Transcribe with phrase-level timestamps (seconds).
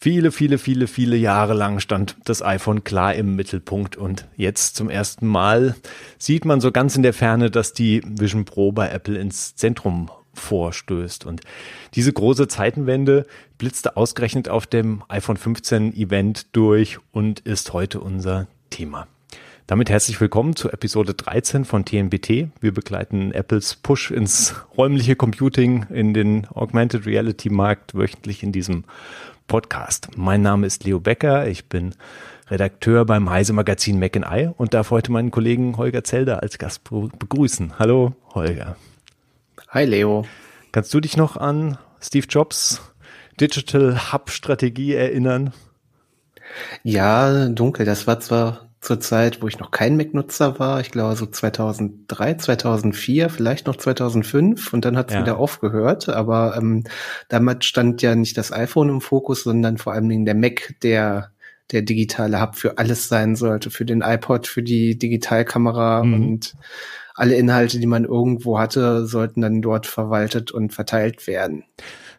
[0.00, 4.90] Viele, viele, viele, viele Jahre lang stand das iPhone klar im Mittelpunkt und jetzt zum
[4.90, 5.74] ersten Mal
[6.18, 10.08] sieht man so ganz in der Ferne, dass die Vision Pro bei Apple ins Zentrum
[10.34, 11.26] vorstößt.
[11.26, 11.40] Und
[11.94, 13.26] diese große Zeitenwende
[13.58, 19.08] blitzte ausgerechnet auf dem iPhone 15 Event durch und ist heute unser Thema.
[19.68, 22.48] Damit herzlich willkommen zu Episode 13 von TNBT.
[22.58, 28.84] Wir begleiten Apples Push ins räumliche Computing in den Augmented Reality Markt wöchentlich in diesem
[29.48, 30.10] Podcast.
[30.16, 31.48] Mein Name ist Leo Becker.
[31.48, 31.94] Ich bin
[32.48, 36.84] Redakteur beim Heise Magazin Mac I und darf heute meinen Kollegen Holger Zelder als Gast
[36.84, 37.78] begrüßen.
[37.78, 38.76] Hallo, Holger.
[39.70, 40.24] Hi, Leo.
[40.70, 42.80] Kannst du dich noch an Steve Jobs
[43.40, 45.52] Digital Hub Strategie erinnern?
[46.82, 47.86] Ja, dunkel.
[47.86, 50.80] Das war zwar zur Zeit, wo ich noch kein Mac-Nutzer war.
[50.80, 55.22] Ich glaube so 2003, 2004, vielleicht noch 2005 und dann hat es ja.
[55.22, 56.08] wieder aufgehört.
[56.08, 56.84] Aber ähm,
[57.28, 61.32] damals stand ja nicht das iPhone im Fokus, sondern vor allen Dingen der Mac, der
[61.72, 66.14] der digitale Hub für alles sein sollte, für den iPod, für die Digitalkamera mhm.
[66.14, 66.54] und
[67.14, 71.64] alle Inhalte, die man irgendwo hatte, sollten dann dort verwaltet und verteilt werden.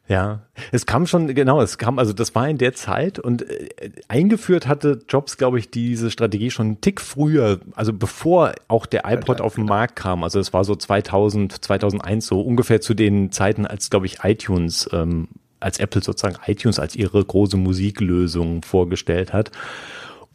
[0.09, 3.69] Ja, es kam schon, genau, es kam, also das war in der Zeit und äh,
[4.07, 9.03] eingeführt hatte Jobs, glaube ich, diese Strategie schon einen Tick früher, also bevor auch der
[9.05, 10.23] iPod auf den Markt kam.
[10.23, 14.89] Also es war so 2000, 2001, so ungefähr zu den Zeiten, als, glaube ich, iTunes,
[14.93, 15.27] ähm,
[15.59, 19.51] als Apple sozusagen iTunes als ihre große Musiklösung vorgestellt hat.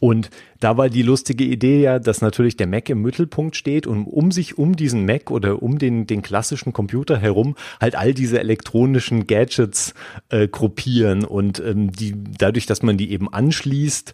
[0.05, 4.05] Und da war die lustige Idee ja, dass natürlich der Mac im Mittelpunkt steht und
[4.05, 8.39] um sich um diesen Mac oder um den, den klassischen Computer herum halt all diese
[8.39, 9.95] elektronischen Gadgets
[10.29, 11.25] äh, gruppieren.
[11.25, 14.13] Und ähm, die dadurch, dass man die eben anschließt,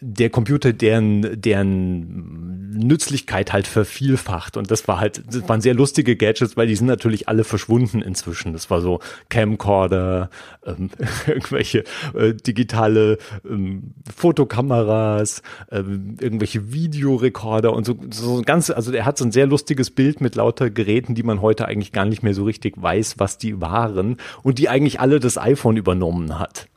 [0.00, 4.56] der Computer deren, deren Nützlichkeit halt vervielfacht.
[4.56, 8.00] Und das war halt, das waren sehr lustige Gadgets, weil die sind natürlich alle verschwunden
[8.00, 8.52] inzwischen.
[8.52, 10.30] Das war so Camcorder,
[10.64, 10.90] ähm,
[11.26, 11.84] irgendwelche
[12.14, 19.24] äh, digitale ähm, Fotokameras, ähm, irgendwelche Videorekorder und so, so ganz, also er hat so
[19.24, 22.44] ein sehr lustiges Bild mit lauter Geräten, die man heute eigentlich gar nicht mehr so
[22.44, 26.68] richtig weiß, was die waren und die eigentlich alle das iPhone übernommen hat.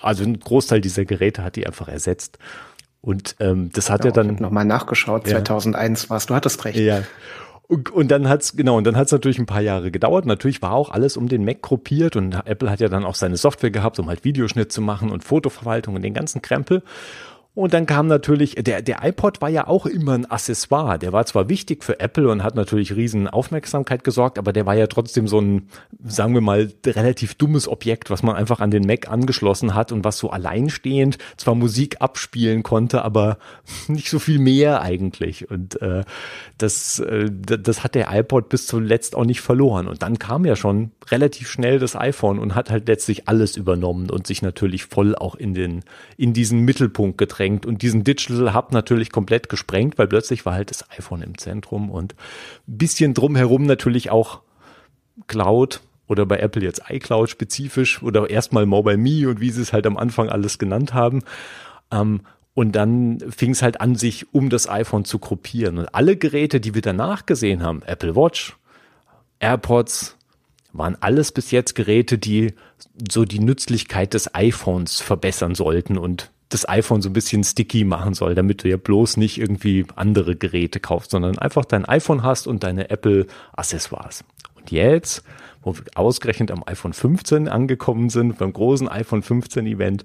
[0.00, 2.38] Also ein Großteil dieser Geräte hat die einfach ersetzt.
[3.02, 5.26] Und ähm, das hat ja, er dann nochmal nachgeschaut.
[5.26, 5.36] Ja.
[5.36, 6.78] 2001 warst du hattest recht.
[6.78, 7.02] Ja.
[7.66, 10.26] Und, und dann hat's genau und dann hat's natürlich ein paar Jahre gedauert.
[10.26, 13.36] Natürlich war auch alles um den Mac gruppiert und Apple hat ja dann auch seine
[13.36, 16.82] Software gehabt, um halt Videoschnitt zu machen und Fotoverwaltung und den ganzen Krempel.
[17.52, 21.00] Und dann kam natürlich, der, der iPod war ja auch immer ein Accessoire.
[21.00, 24.76] Der war zwar wichtig für Apple und hat natürlich riesen Aufmerksamkeit gesorgt, aber der war
[24.76, 25.68] ja trotzdem so ein,
[26.04, 30.04] sagen wir mal, relativ dummes Objekt, was man einfach an den Mac angeschlossen hat und
[30.04, 33.36] was so alleinstehend zwar Musik abspielen konnte, aber
[33.88, 35.50] nicht so viel mehr eigentlich.
[35.50, 36.04] Und äh,
[36.56, 39.88] das, äh, das hat der iPod bis zuletzt auch nicht verloren.
[39.88, 44.08] Und dann kam ja schon relativ schnell das iPhone und hat halt letztlich alles übernommen
[44.08, 45.82] und sich natürlich voll auch in den,
[46.16, 50.52] in diesen Mittelpunkt getragen gesprengt und diesen Digital Hub natürlich komplett gesprengt, weil plötzlich war
[50.52, 52.14] halt das iPhone im Zentrum und
[52.68, 54.40] ein bisschen drumherum natürlich auch
[55.26, 59.72] Cloud oder bei Apple jetzt iCloud spezifisch oder erstmal Mobile Me und wie sie es
[59.72, 61.22] halt am Anfang alles genannt haben.
[61.90, 62.20] Ähm,
[62.52, 65.78] und dann fing es halt an, sich um das iPhone zu gruppieren.
[65.78, 68.56] Und alle Geräte, die wir danach gesehen haben, Apple Watch,
[69.38, 70.16] AirPods,
[70.72, 72.52] waren alles bis jetzt Geräte, die
[73.10, 78.12] so die Nützlichkeit des iPhones verbessern sollten und das iPhone so ein bisschen sticky machen
[78.12, 82.46] soll, damit du ja bloß nicht irgendwie andere Geräte kaufst, sondern einfach dein iPhone hast
[82.46, 84.24] und deine Apple Accessoires.
[84.56, 85.22] Und jetzt,
[85.62, 90.04] wo wir ausgerechnet am iPhone 15 angekommen sind, beim großen iPhone 15 Event,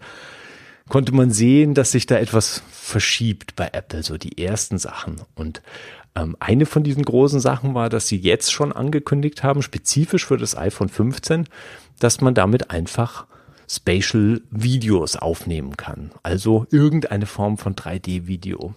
[0.88, 5.22] konnte man sehen, dass sich da etwas verschiebt bei Apple, so die ersten Sachen.
[5.34, 5.64] Und
[6.16, 10.38] ähm, eine von diesen großen Sachen war, dass sie jetzt schon angekündigt haben, spezifisch für
[10.38, 11.48] das iPhone 15,
[12.00, 13.26] dass man damit einfach
[13.68, 16.12] Spatial Videos aufnehmen kann.
[16.24, 18.74] Also irgendeine Form von 3D-Video.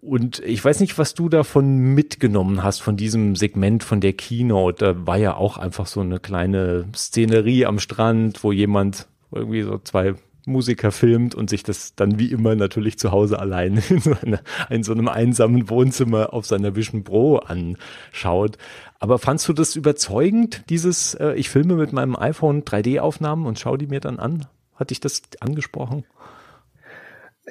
[0.00, 4.84] Und ich weiß nicht, was du davon mitgenommen hast, von diesem Segment von der Keynote.
[4.84, 9.78] Da war ja auch einfach so eine kleine Szenerie am Strand, wo jemand irgendwie so
[9.78, 10.14] zwei
[10.48, 14.40] Musiker filmt und sich das dann wie immer natürlich zu Hause allein in so, eine,
[14.70, 18.58] in so einem einsamen Wohnzimmer auf seiner Vision Pro anschaut.
[18.98, 23.78] Aber fandst du das überzeugend, dieses, äh, ich filme mit meinem iPhone 3D-Aufnahmen und schaue
[23.78, 24.46] die mir dann an?
[24.74, 26.04] Hat dich das angesprochen?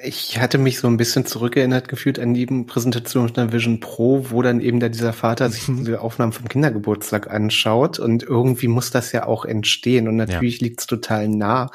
[0.02, 4.42] Ich hatte mich so ein bisschen zurückerinnert gefühlt an die Präsentation der Vision Pro, wo
[4.42, 5.78] dann eben da dieser Vater sich mhm.
[5.78, 10.66] diese Aufnahmen vom Kindergeburtstag anschaut und irgendwie muss das ja auch entstehen und natürlich ja.
[10.66, 11.70] liegt es total nah,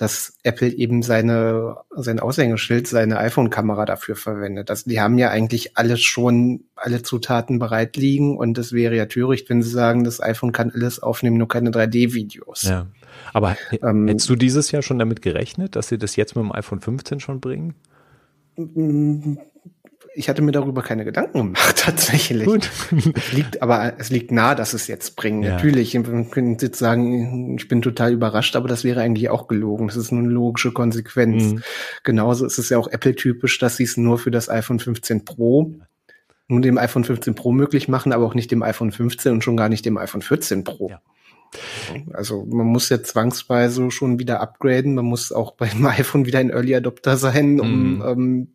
[0.00, 4.70] dass Apple eben seine, sein Aushängeschild, seine iPhone-Kamera dafür verwendet.
[4.70, 9.04] Also die haben ja eigentlich alles schon, alle Zutaten bereit liegen und es wäre ja
[9.04, 12.62] töricht, wenn sie sagen, das iPhone kann alles aufnehmen, nur keine 3D-Videos.
[12.62, 12.86] Ja.
[13.32, 16.52] Aber ähm, hättest du dieses Jahr schon damit gerechnet, dass sie das jetzt mit dem
[16.52, 17.74] iPhone 15 schon bringen?
[20.14, 22.44] ich hatte mir darüber keine Gedanken gemacht, tatsächlich.
[22.44, 22.70] Gut.
[23.14, 25.42] es liegt, aber es liegt nah, dass es jetzt bringen.
[25.42, 25.54] Ja.
[25.54, 29.86] Natürlich, man könnte jetzt sagen, ich bin total überrascht, aber das wäre eigentlich auch gelogen.
[29.86, 31.44] Das ist nur eine logische Konsequenz.
[31.44, 31.62] Mhm.
[32.02, 35.74] Genauso ist es ja auch Apple-typisch, dass sie es nur für das iPhone 15 Pro
[36.48, 39.56] nur dem iPhone 15 Pro möglich machen, aber auch nicht dem iPhone 15 und schon
[39.56, 40.88] gar nicht dem iPhone 14 Pro.
[40.90, 41.00] Ja.
[42.12, 44.94] Also man muss ja zwangsweise schon wieder upgraden.
[44.94, 48.02] Man muss auch beim iPhone wieder ein Early Adopter sein, um mm.
[48.02, 48.48] ähm,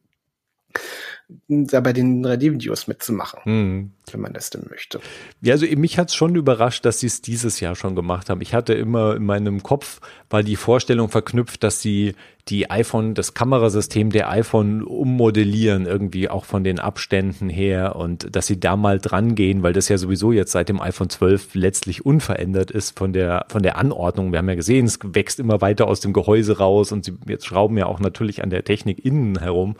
[1.48, 3.92] da bei den 3D-Videos mitzumachen, mhm.
[4.12, 5.00] wenn man das denn möchte.
[5.42, 8.42] Ja, also mich hat es schon überrascht, dass sie es dieses Jahr schon gemacht haben.
[8.42, 12.16] Ich hatte immer in meinem Kopf, weil die Vorstellung verknüpft, dass sie
[12.48, 18.46] die iPhone, das Kamerasystem der iPhone ummodellieren, irgendwie auch von den Abständen her und dass
[18.46, 22.06] sie da mal dran gehen, weil das ja sowieso jetzt seit dem iPhone 12 letztlich
[22.06, 24.32] unverändert ist von der, von der Anordnung.
[24.32, 27.48] Wir haben ja gesehen, es wächst immer weiter aus dem Gehäuse raus und sie jetzt
[27.48, 29.76] schrauben ja auch natürlich an der Technik innen herum.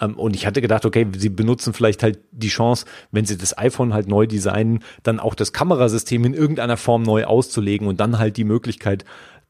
[0.00, 3.56] Ähm, und ich hatte gedacht, okay, sie benutzen vielleicht halt die Chance, wenn sie das
[3.56, 8.18] iPhone halt neu designen, dann auch das Kamerasystem in irgendeiner Form neu auszulegen und dann
[8.18, 9.04] halt die Möglichkeit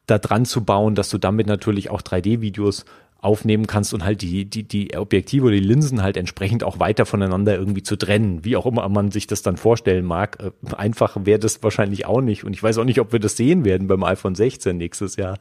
[0.05, 2.85] da dran zu bauen, dass du damit natürlich auch 3D-Videos
[3.25, 7.07] aufnehmen kannst und halt die, die, die Objektive oder die Linsen halt entsprechend auch weiter
[7.07, 10.37] voneinander irgendwie zu trennen, wie auch immer man sich das dann vorstellen mag.
[10.39, 12.43] Äh, einfach wäre das wahrscheinlich auch nicht.
[12.43, 15.39] Und ich weiß auch nicht, ob wir das sehen werden beim iPhone 16 nächstes Jahr.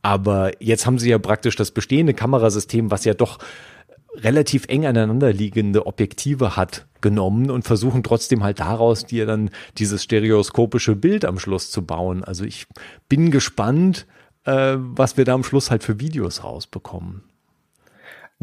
[0.00, 3.38] Aber jetzt haben sie ja praktisch das bestehende Kamerasystem, was ja doch
[4.14, 10.02] relativ eng aneinander liegende Objektive hat genommen und versuchen trotzdem halt daraus dir dann dieses
[10.02, 12.22] stereoskopische Bild am Schluss zu bauen.
[12.22, 12.66] Also ich
[13.08, 14.06] bin gespannt,
[14.44, 17.24] äh, was wir da am Schluss halt für Videos rausbekommen.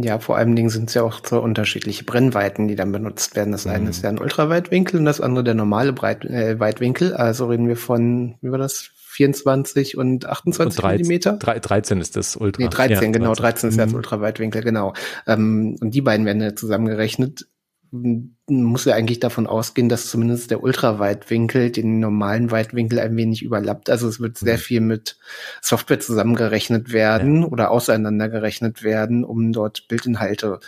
[0.02, 3.52] Ja, vor allen Dingen sind es ja auch so unterschiedliche Brennweiten, die dann benutzt werden.
[3.52, 3.72] Das mhm.
[3.72, 7.14] eine ist ja ein Ultraweitwinkel und das andere der normale Breit äh, Weitwinkel.
[7.14, 11.34] Also reden wir von, wie war das, 24 und 28 und 13, Millimeter.
[11.34, 12.64] 13 ist das Ultra.
[12.64, 13.80] Nee, 13, ja, genau, 13 ist mhm.
[13.80, 14.94] das Ultraweitwinkel, genau.
[15.28, 17.46] Ähm, und die beiden werden ja zusammengerechnet.
[17.92, 23.90] Muss ja eigentlich davon ausgehen, dass zumindest der Ultraweitwinkel den normalen Weitwinkel ein wenig überlappt.
[23.90, 24.62] Also es wird sehr mhm.
[24.62, 25.18] viel mit
[25.62, 27.48] Software zusammengerechnet werden ja.
[27.50, 30.62] oder auseinandergerechnet werden, um dort Bildinhalte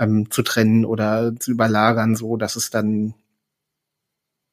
[0.00, 3.14] ähm, zu trennen oder zu überlagern, so dass es dann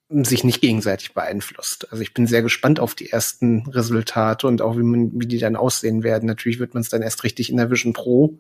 [0.10, 1.92] sich nicht gegenseitig beeinflusst.
[1.92, 5.38] Also ich bin sehr gespannt auf die ersten Resultate und auch wie, man, wie die
[5.38, 6.26] dann aussehen werden.
[6.26, 8.38] Natürlich wird man es dann erst richtig in der Vision Pro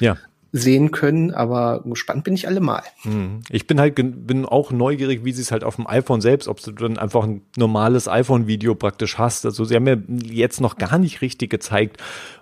[0.00, 0.16] ja
[0.52, 2.82] sehen können, aber gespannt bin ich allemal.
[3.02, 3.42] Hm.
[3.50, 6.60] Ich bin halt bin auch neugierig, wie sie es halt auf dem iPhone selbst, ob
[6.60, 9.44] du dann einfach ein normales iPhone-Video praktisch hast.
[9.44, 11.98] Also sie haben mir jetzt noch gar nicht richtig gezeigt,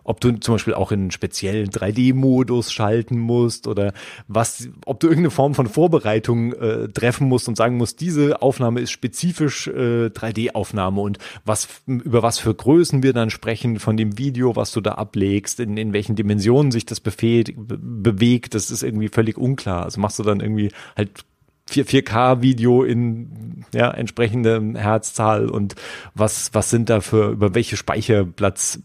[0.08, 3.92] ob du zum Beispiel auch in einen speziellen 3D-Modus schalten musst oder
[4.26, 8.80] was, ob du irgendeine Form von Vorbereitung äh, treffen musst und sagen musst, diese Aufnahme
[8.80, 14.16] ist spezifisch äh, 3D-Aufnahme und was über was für Größen wir dann sprechen von dem
[14.16, 18.82] Video, was du da ablegst, in, in welchen Dimensionen sich das befehlt, bewegt, das ist
[18.82, 19.84] irgendwie völlig unklar.
[19.84, 21.27] Also machst du dann irgendwie halt 4,
[21.70, 25.74] 4K-Video in ja, entsprechendem Herzzahl und
[26.14, 28.80] was, was sind da für, über welche Speicherplatz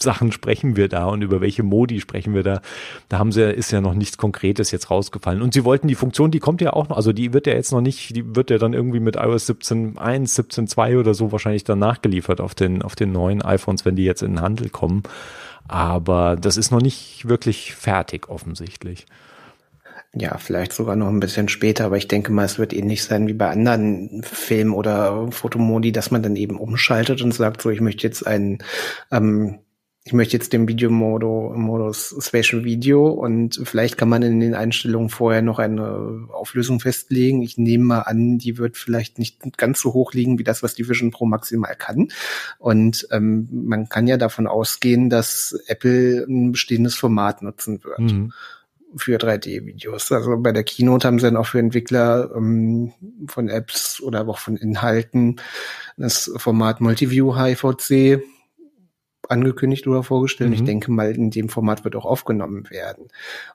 [0.00, 2.60] Sachen sprechen wir da und über welche Modi sprechen wir da?
[3.08, 5.42] Da haben sie, ist ja noch nichts Konkretes jetzt rausgefallen.
[5.42, 7.72] Und sie wollten die Funktion, die kommt ja auch noch, also die wird ja jetzt
[7.72, 11.78] noch nicht, die wird ja dann irgendwie mit iOS 17.1, 17.2 oder so wahrscheinlich dann
[11.78, 15.02] nachgeliefert auf den, auf den neuen iPhones, wenn die jetzt in den Handel kommen.
[15.68, 19.06] Aber das ist noch nicht wirklich fertig offensichtlich.
[20.18, 23.28] Ja, vielleicht sogar noch ein bisschen später, aber ich denke mal, es wird ähnlich sein
[23.28, 27.82] wie bei anderen Film- oder Fotomodi, dass man dann eben umschaltet und sagt, so, ich
[27.82, 28.58] möchte jetzt einen
[29.10, 29.58] ähm,
[30.06, 35.42] ich möchte jetzt den Videomodus Spatial Video und vielleicht kann man in den Einstellungen vorher
[35.42, 37.42] noch eine Auflösung festlegen.
[37.42, 40.76] Ich nehme mal an, die wird vielleicht nicht ganz so hoch liegen wie das, was
[40.76, 42.12] die Vision Pro maximal kann.
[42.58, 47.98] Und ähm, man kann ja davon ausgehen, dass Apple ein bestehendes Format nutzen wird.
[47.98, 48.32] Mhm
[48.96, 50.12] für 3D-Videos.
[50.12, 52.92] Also bei der Keynote haben sie dann auch für Entwickler ähm,
[53.28, 55.40] von Apps oder auch von Inhalten
[55.96, 58.22] das Format Multiview HVC
[59.28, 60.50] angekündigt oder vorgestellt.
[60.50, 60.54] Mhm.
[60.56, 63.08] Ich denke mal, in dem Format wird auch aufgenommen werden.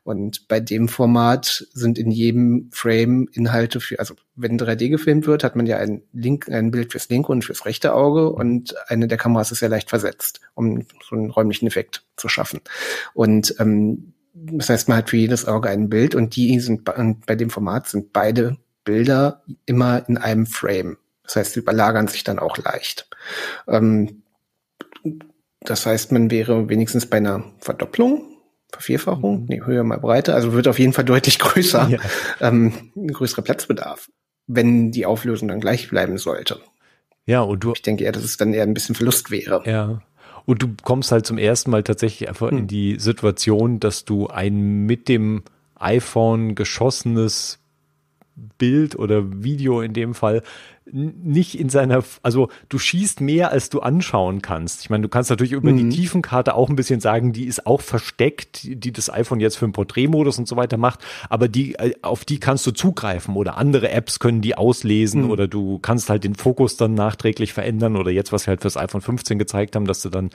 [0.04, 5.44] Und bei dem Format sind in jedem Frame Inhalte für, also wenn 3D gefilmt wird,
[5.44, 9.08] hat man ja ein Link, ein Bild fürs linke und fürs rechte Auge und eine
[9.08, 12.62] der Kameras ist ja leicht versetzt, um so einen räumlichen Effekt zu schaffen.
[13.14, 17.36] Und ähm, das heißt, man hat für jedes Auge ein Bild und die sind bei
[17.36, 20.98] dem Format sind beide Bilder immer in einem Frame.
[21.24, 23.08] Das heißt, sie überlagern sich dann auch leicht.
[23.68, 24.24] Ähm,
[25.62, 28.38] das heißt, man wäre wenigstens bei einer Verdopplung,
[28.72, 29.46] Vervierfachung, mhm.
[29.48, 32.00] nee, höher mal breiter, also wird auf jeden Fall deutlich größer, ja.
[32.40, 34.10] ähm, größerer Platzbedarf,
[34.48, 36.60] wenn die Auflösung dann gleich bleiben sollte.
[37.26, 37.74] Ja, und du.
[37.74, 39.62] Ich denke eher, dass es dann eher ein bisschen Verlust wäre.
[39.66, 40.02] Ja.
[40.46, 42.60] Und du kommst halt zum ersten Mal tatsächlich einfach hm.
[42.60, 45.44] in die Situation, dass du ein mit dem
[45.76, 47.60] iPhone geschossenes
[48.58, 50.42] Bild oder Video in dem Fall
[50.94, 54.82] nicht in seiner, also du schießt mehr, als du anschauen kannst.
[54.82, 55.78] Ich meine, du kannst natürlich über mhm.
[55.78, 59.66] die Tiefenkarte auch ein bisschen sagen, die ist auch versteckt, die das iPhone jetzt für
[59.66, 63.58] den Porträtmodus und so weiter macht, aber die, äh, auf die kannst du zugreifen oder
[63.58, 65.32] andere Apps können die auslesen mhm.
[65.32, 68.78] oder du kannst halt den Fokus dann nachträglich verändern oder jetzt, was wir halt fürs
[68.78, 70.30] iPhone 15 gezeigt haben, dass du dann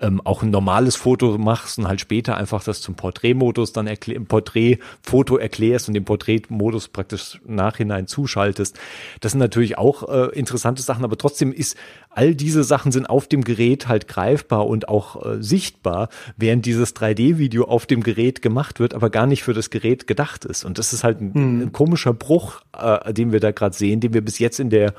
[0.00, 4.20] ähm, auch ein normales Foto machst und halt später einfach das zum Porträtmodus dann erklär,
[4.20, 8.78] Porträtfoto erklärst und den Porträtmodus praktisch nachhinein zuschaltest.
[9.20, 11.76] Das sind natürlich auch äh, interessante Sachen, aber trotzdem ist
[12.10, 16.94] all diese Sachen sind auf dem Gerät halt greifbar und auch äh, sichtbar, während dieses
[16.94, 20.64] 3D-Video auf dem Gerät gemacht wird, aber gar nicht für das Gerät gedacht ist.
[20.64, 21.60] Und das ist halt ein, hm.
[21.62, 24.94] ein komischer Bruch, äh, den wir da gerade sehen, den wir bis jetzt in der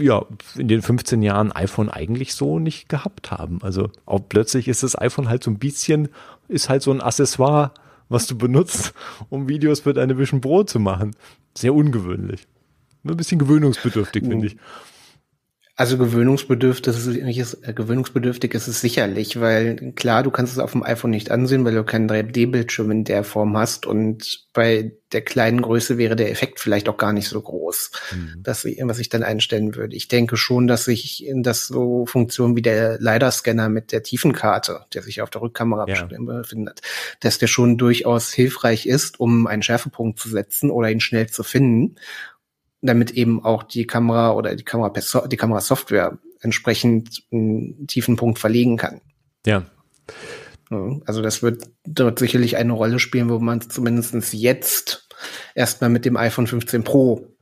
[0.00, 0.24] ja,
[0.56, 3.60] in den 15 Jahren iPhone eigentlich so nicht gehabt haben.
[3.62, 6.08] Also auch plötzlich ist das iPhone halt so ein bisschen,
[6.48, 7.72] ist halt so ein Accessoire,
[8.08, 8.94] was du benutzt,
[9.30, 11.14] um Videos für deine Vision Pro zu machen.
[11.56, 12.46] Sehr ungewöhnlich.
[13.04, 14.56] Ein bisschen gewöhnungsbedürftig, finde ich.
[15.76, 20.84] Also gewöhnungsbedürftig ist, äh, gewöhnungsbedürftig ist es sicherlich, weil klar, du kannst es auf dem
[20.84, 25.62] iPhone nicht ansehen, weil du keinen 3D-Bildschirm in der Form hast und bei der kleinen
[25.62, 28.42] Größe wäre der Effekt vielleicht auch gar nicht so groß, mhm.
[28.44, 29.96] dass ich, was ich dann einstellen würde.
[29.96, 34.86] Ich denke schon, dass sich in das so Funktionen wie der LiDAR-Scanner mit der Tiefenkarte,
[34.94, 36.04] der sich auf der Rückkamera ja.
[36.04, 36.82] befindet,
[37.18, 41.42] dass der schon durchaus hilfreich ist, um einen Schärfepunkt zu setzen oder ihn schnell zu
[41.42, 41.96] finden
[42.86, 44.92] damit eben auch die Kamera oder die Kamera
[45.26, 49.00] die Kamerasoftware entsprechend einen tiefen Punkt verlegen kann.
[49.46, 49.64] Ja.
[51.06, 55.08] Also das wird dort sicherlich eine Rolle spielen, wo man zumindest jetzt
[55.54, 57.33] erstmal mit dem iPhone 15 Pro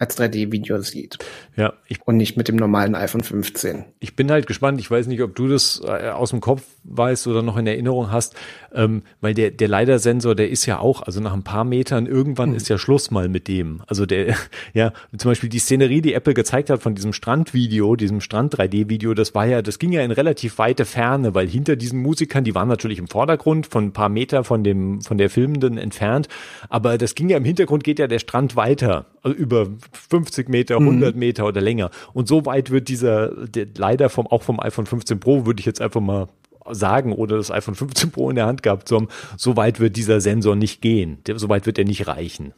[0.00, 1.18] als 3D-Video sieht.
[1.56, 1.74] Ja.
[1.86, 3.84] Ich, und nicht mit dem normalen iPhone 15.
[4.00, 4.80] Ich bin halt gespannt.
[4.80, 8.10] Ich weiß nicht, ob du das äh, aus dem Kopf weißt oder noch in Erinnerung
[8.10, 8.34] hast,
[8.74, 12.50] ähm, weil der, der LiDAR-Sensor, der ist ja auch, also nach ein paar Metern, irgendwann
[12.50, 12.56] mhm.
[12.56, 13.82] ist ja Schluss mal mit dem.
[13.88, 14.34] Also der,
[14.72, 19.34] ja, zum Beispiel die Szenerie, die Apple gezeigt hat von diesem Strandvideo, diesem Strand-3D-Video, das
[19.34, 22.68] war ja, das ging ja in relativ weite Ferne, weil hinter diesen Musikern, die waren
[22.68, 26.28] natürlich im Vordergrund, von ein paar Meter von dem, von der Filmenden entfernt,
[26.70, 30.78] aber das ging ja im Hintergrund geht ja der Strand weiter, also über 50 Meter,
[30.78, 31.18] 100 mhm.
[31.18, 31.90] Meter oder länger.
[32.12, 35.66] Und so weit wird dieser, der, leider vom, auch vom iPhone 15 Pro, würde ich
[35.66, 36.28] jetzt einfach mal
[36.70, 39.96] sagen, ohne das iPhone 15 Pro in der Hand gehabt zu haben, so weit wird
[39.96, 41.18] dieser Sensor nicht gehen.
[41.34, 42.52] so weit wird er nicht reichen.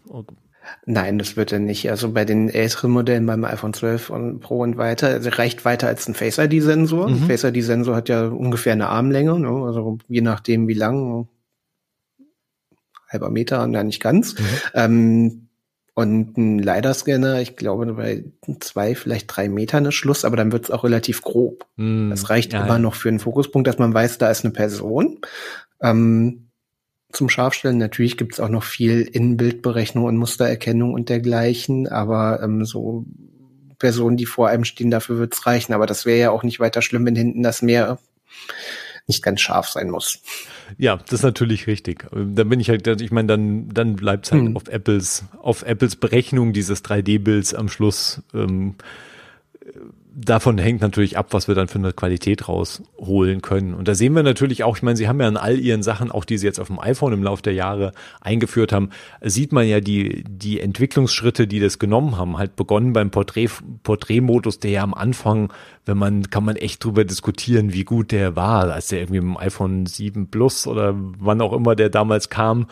[0.87, 1.91] Nein, das wird er nicht.
[1.91, 5.89] Also bei den älteren Modellen beim iPhone 12 und Pro und weiter, also reicht weiter
[5.89, 7.09] als ein Face ID Sensor.
[7.09, 7.27] Mhm.
[7.27, 9.49] Face ID Sensor hat ja ungefähr eine Armlänge, ne?
[9.49, 11.29] also je nachdem wie lang,
[13.09, 14.39] halber Meter, ja nicht ganz.
[14.39, 14.45] Mhm.
[14.75, 15.49] Ähm,
[15.95, 18.25] und ein LiDAR-Scanner, ich glaube, bei
[18.61, 21.67] zwei, vielleicht drei Metern ist Schluss, aber dann wird es auch relativ grob.
[21.77, 22.79] Mm, das reicht ja, immer ja.
[22.79, 25.19] noch für einen Fokuspunkt, dass man weiß, da ist eine Person.
[25.83, 26.49] Ähm,
[27.13, 27.79] zum Scharfstellen.
[27.79, 33.05] Natürlich gibt es auch noch viel Innenbildberechnung und Mustererkennung und dergleichen, aber ähm, so
[33.79, 35.73] Personen, die vor einem stehen, dafür wird es reichen.
[35.73, 37.99] Aber das wäre ja auch nicht weiter schlimm, wenn hinten das Meer
[39.07, 40.21] nicht ganz scharf sein muss.
[40.79, 42.07] Ja, das ist natürlich richtig.
[42.13, 44.57] Da bin ich halt, ich meine, dann, dann bleibt es halt hm.
[44.57, 48.23] auf Apples, auf Apples Berechnung dieses 3D-Bilds am Schluss.
[48.35, 48.77] Ähm,
[50.15, 53.75] davon hängt natürlich ab, was wir dann für eine Qualität rausholen können.
[53.75, 56.11] Und da sehen wir natürlich auch, ich meine, sie haben ja an all ihren Sachen,
[56.11, 58.91] auch die sie jetzt auf dem iPhone im Laufe der Jahre eingeführt haben,
[59.21, 62.39] sieht man ja die, die Entwicklungsschritte, die das genommen haben.
[62.39, 63.49] Halt begonnen beim Porträt,
[63.83, 65.53] Porträtmodus, der ja am Anfang,
[65.87, 69.37] wenn man, kann man echt drüber diskutieren, wie gut der war, als der irgendwie im
[69.37, 72.67] iPhone 7 Plus oder wann auch immer der damals kam,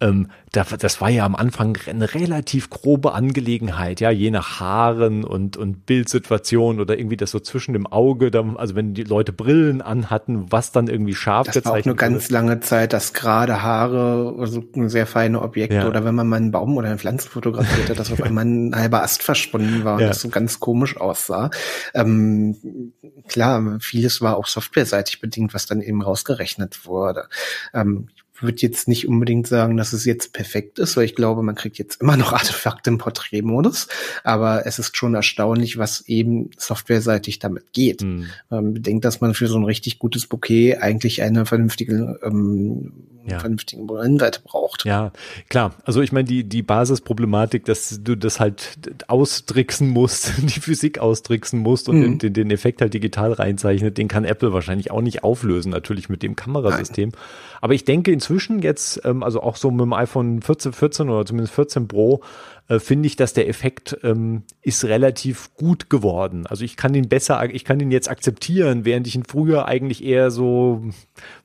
[0.00, 5.56] ähm, das war ja am Anfang eine relativ grobe Angelegenheit, ja, je nach Haaren und,
[5.56, 10.50] und Bildsituation oder irgendwie das so zwischen dem Auge, also wenn die Leute Brillen anhatten,
[10.50, 14.34] was dann irgendwie scharf das gezeichnet war auch eine ganz lange Zeit, dass gerade Haare,
[14.38, 15.88] also sehr feine Objekte ja.
[15.88, 19.02] oder wenn man mal einen Baum oder eine Pflanze fotografierte, dass auf einmal ein halber
[19.02, 20.08] Ast verschwunden war und ja.
[20.08, 21.50] das so ganz komisch aussah.
[21.94, 22.92] Ähm,
[23.28, 27.28] klar, vieles war auch softwareseitig bedingt, was dann eben rausgerechnet wurde.
[27.74, 28.08] Ähm,
[28.42, 31.78] würde jetzt nicht unbedingt sagen, dass es jetzt perfekt ist, weil ich glaube, man kriegt
[31.78, 33.88] jetzt immer noch Artefakte im Porträtmodus,
[34.24, 38.02] aber es ist schon erstaunlich, was eben softwareseitig damit geht.
[38.02, 38.26] Mhm.
[38.50, 42.92] Ähm, bedenkt, dass man für so ein richtig gutes Bouquet eigentlich eine vernünftige ähm,
[43.30, 43.38] ja.
[43.38, 44.84] vernünftigen Brennweite braucht.
[44.84, 45.12] Ja,
[45.48, 45.74] klar.
[45.84, 48.78] Also ich meine, die, die Basisproblematik, dass du das halt
[49.08, 52.18] austricksen musst, die Physik austricksen musst und mhm.
[52.18, 56.22] den, den Effekt halt digital reinzeichnet, den kann Apple wahrscheinlich auch nicht auflösen, natürlich mit
[56.22, 57.10] dem Kamerasystem.
[57.10, 57.20] Nein.
[57.60, 61.24] Aber ich denke inzwischen jetzt, ähm, also auch so mit dem iPhone 14, 14 oder
[61.24, 62.22] zumindest 14 Pro,
[62.68, 66.46] äh, finde ich, dass der Effekt ähm, ist relativ gut geworden.
[66.46, 70.02] Also ich kann ihn besser, ich kann ihn jetzt akzeptieren, während ich ihn früher eigentlich
[70.02, 70.82] eher so,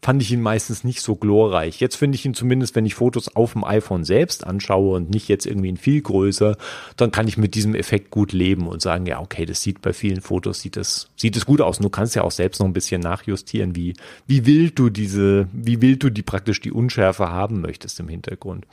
[0.01, 1.79] fand ich ihn meistens nicht so glorreich.
[1.79, 5.27] Jetzt finde ich ihn zumindest, wenn ich Fotos auf dem iPhone selbst anschaue und nicht
[5.27, 6.57] jetzt irgendwie in viel größer,
[6.97, 9.93] dann kann ich mit diesem Effekt gut leben und sagen, ja, okay, das sieht bei
[9.93, 11.77] vielen Fotos, sieht es, sieht es gut aus.
[11.77, 13.93] Und du kannst ja auch selbst noch ein bisschen nachjustieren, wie,
[14.25, 18.65] wie wild du diese, wie wild du die praktisch die Unschärfe haben möchtest im Hintergrund.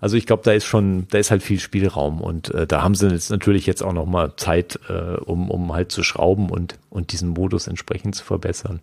[0.00, 2.94] Also ich glaube, da ist schon, da ist halt viel Spielraum und äh, da haben
[2.94, 6.78] sie jetzt natürlich jetzt auch noch mal Zeit, äh, um, um halt zu schrauben und,
[6.90, 8.80] und diesen Modus entsprechend zu verbessern.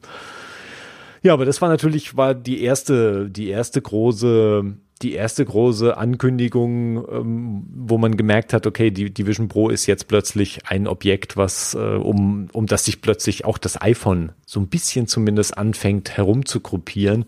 [1.21, 7.05] Ja, aber das war natürlich, war die erste, die erste große, die erste große Ankündigung,
[7.09, 11.37] ähm, wo man gemerkt hat, okay, die, die Vision Pro ist jetzt plötzlich ein Objekt,
[11.37, 16.17] was, äh, um, um das sich plötzlich auch das iPhone so ein bisschen zumindest anfängt
[16.17, 17.25] herumzugruppieren.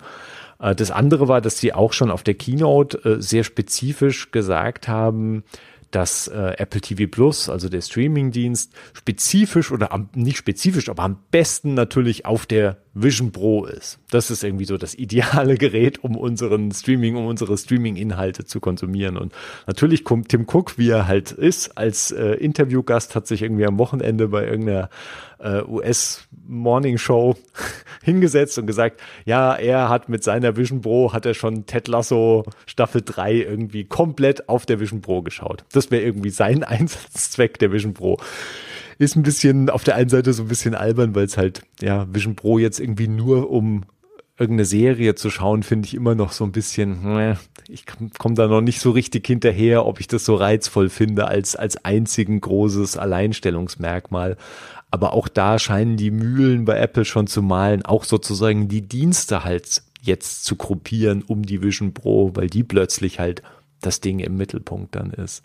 [0.60, 4.88] Äh, das andere war, dass sie auch schon auf der Keynote äh, sehr spezifisch gesagt
[4.88, 5.44] haben,
[5.92, 11.20] dass äh, Apple TV Plus, also der Streamingdienst, spezifisch oder am, nicht spezifisch, aber am
[11.32, 14.00] besten natürlich auf der Vision Pro ist.
[14.10, 19.18] Das ist irgendwie so das ideale Gerät, um unseren Streaming, um unsere Streaming-Inhalte zu konsumieren.
[19.18, 19.34] Und
[19.68, 23.78] natürlich kommt Tim Cook, wie er halt ist, als äh, Interviewgast, hat sich irgendwie am
[23.78, 24.90] Wochenende bei irgendeiner
[25.40, 27.36] äh, US Morning Show
[28.04, 32.46] hingesetzt und gesagt, ja, er hat mit seiner Vision Pro, hat er schon Ted Lasso
[32.66, 35.66] Staffel 3 irgendwie komplett auf der Vision Pro geschaut.
[35.74, 38.18] Das wäre irgendwie sein Einsatzzweck der Vision Pro
[38.98, 42.08] ist ein bisschen auf der einen Seite so ein bisschen albern, weil es halt, ja,
[42.14, 43.84] Vision Pro jetzt irgendwie nur um
[44.38, 47.38] irgendeine Serie zu schauen, finde ich immer noch so ein bisschen,
[47.70, 47.86] ich
[48.18, 51.84] komme da noch nicht so richtig hinterher, ob ich das so reizvoll finde als, als
[51.86, 54.36] einzigen großes Alleinstellungsmerkmal.
[54.92, 59.44] Aber auch da scheinen die Mühlen bei Apple schon zu malen, auch sozusagen die Dienste
[59.44, 63.42] halt jetzt zu gruppieren um die Vision Pro, weil die plötzlich halt
[63.82, 65.44] das Ding im Mittelpunkt dann ist.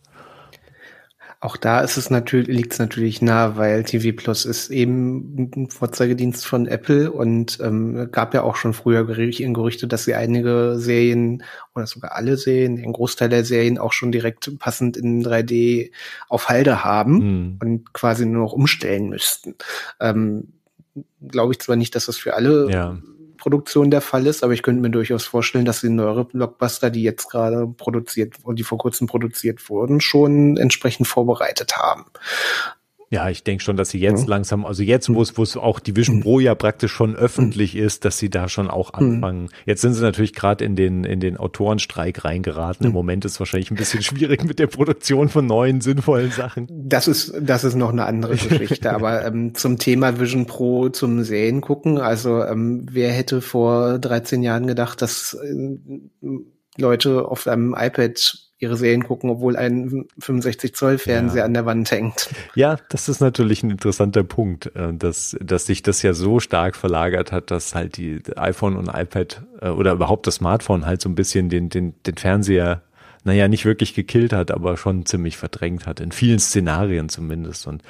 [1.42, 5.70] Auch da ist es natürlich, liegt es natürlich nah, weil TV Plus ist eben ein
[5.70, 11.42] Vorzeigedienst von Apple und ähm, gab ja auch schon früher Gerüchte, dass sie einige Serien
[11.74, 15.92] oder sogar alle Serien, den Großteil der Serien auch schon direkt passend in 3D
[16.28, 17.58] auf Halde haben mhm.
[17.62, 19.54] und quasi nur noch umstellen müssten.
[19.98, 20.48] Ähm,
[21.26, 22.98] Glaube ich zwar nicht, dass das für alle ja
[23.40, 27.02] Produktion der Fall ist, aber ich könnte mir durchaus vorstellen, dass die neuere Blockbuster, die
[27.02, 32.04] jetzt gerade produziert und die vor kurzem produziert wurden, schon entsprechend vorbereitet haben.
[33.12, 34.28] Ja, ich denke schon, dass sie jetzt mhm.
[34.28, 37.74] langsam, also jetzt, wo es, wo es auch die Vision Pro ja praktisch schon öffentlich
[37.74, 37.82] mhm.
[37.82, 39.14] ist, dass sie da schon auch mhm.
[39.14, 39.48] anfangen.
[39.66, 42.86] Jetzt sind sie natürlich gerade in den, in den Autorenstreik reingeraten.
[42.86, 42.96] Im mhm.
[42.96, 46.68] Moment ist es wahrscheinlich ein bisschen schwierig mit der Produktion von neuen, sinnvollen Sachen.
[46.70, 48.92] Das ist, das ist noch eine andere Geschichte.
[48.94, 54.44] Aber ähm, zum Thema Vision Pro zum Sehen gucken, also ähm, wer hätte vor 13
[54.44, 55.80] Jahren gedacht, dass äh,
[56.78, 61.44] Leute auf einem iPad ihre Serien gucken, obwohl ein 65 Zoll Fernseher ja.
[61.46, 62.28] an der Wand hängt.
[62.54, 66.76] Ja, das ist natürlich ein interessanter Punkt, äh, dass, dass sich das ja so stark
[66.76, 71.08] verlagert hat, dass halt die iPhone und iPad äh, oder überhaupt das Smartphone halt so
[71.08, 72.82] ein bisschen den, den, den Fernseher
[73.24, 77.66] naja, nicht wirklich gekillt hat, aber schon ziemlich verdrängt hat, in vielen Szenarien zumindest.
[77.66, 77.82] Und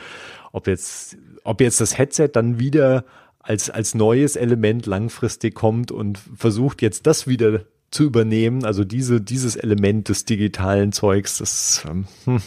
[0.52, 3.04] ob jetzt, ob jetzt das Headset dann wieder
[3.38, 8.64] als, als neues Element langfristig kommt und versucht jetzt das wieder zu übernehmen.
[8.64, 12.40] Also diese, dieses Element des digitalen Zeugs, das, ähm, hm.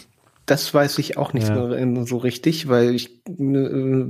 [0.45, 2.06] Das weiß ich auch nicht ja.
[2.06, 3.34] so richtig, weil ich, äh,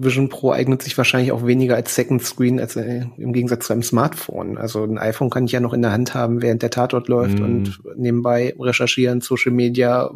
[0.03, 3.73] Vision Pro eignet sich wahrscheinlich auch weniger als Second Screen als äh, im Gegensatz zu
[3.73, 4.57] einem Smartphone.
[4.57, 7.37] Also ein iPhone kann ich ja noch in der Hand haben, während der Tatort läuft
[7.37, 7.43] mm.
[7.43, 10.09] und nebenbei recherchieren, Social Media,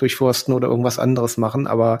[0.00, 1.98] durchforsten oder irgendwas anderes machen, aber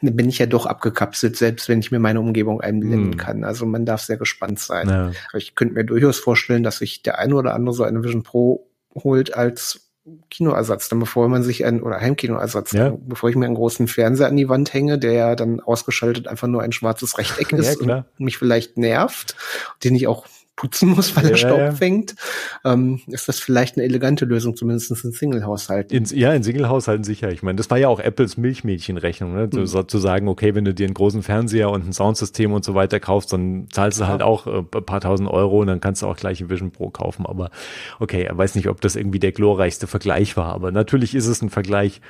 [0.00, 3.16] bin ich ja doch abgekapselt, selbst wenn ich mir meine Umgebung einblenden mm.
[3.16, 3.44] kann.
[3.44, 4.88] Also man darf sehr gespannt sein.
[4.88, 5.12] Ja.
[5.34, 8.68] Ich könnte mir durchaus vorstellen, dass sich der eine oder andere so eine Vision Pro
[8.94, 9.88] holt als
[10.30, 12.96] Kinoersatz, dann bevor man sich ein, oder Heimkinoersatz, ja.
[12.98, 16.48] bevor ich mir einen großen Fernseher an die Wand hänge, der ja dann ausgeschaltet einfach
[16.48, 19.36] nur ein schwarzes Rechteck ist ja, und mich vielleicht nervt,
[19.84, 20.26] den ich auch
[20.58, 21.72] putzen muss, weil er Staub ja.
[21.72, 22.16] fängt,
[22.64, 26.04] ähm, ist das vielleicht eine elegante Lösung, zumindest in Single-Haushalten.
[26.12, 27.30] ja, in Single-Haushalten sicher.
[27.30, 29.48] Ich meine, das war ja auch Apples Milchmädchenrechnung, ne?
[29.52, 29.66] Mhm.
[29.66, 32.74] So, zu sagen, okay, wenn du dir einen großen Fernseher und ein Soundsystem und so
[32.74, 34.10] weiter kaufst, dann zahlst du ja.
[34.10, 36.72] halt auch äh, ein paar tausend Euro und dann kannst du auch gleich ein Vision
[36.72, 37.24] Pro kaufen.
[37.24, 37.50] Aber
[38.00, 41.40] okay, er weiß nicht, ob das irgendwie der glorreichste Vergleich war, aber natürlich ist es
[41.40, 42.00] ein Vergleich,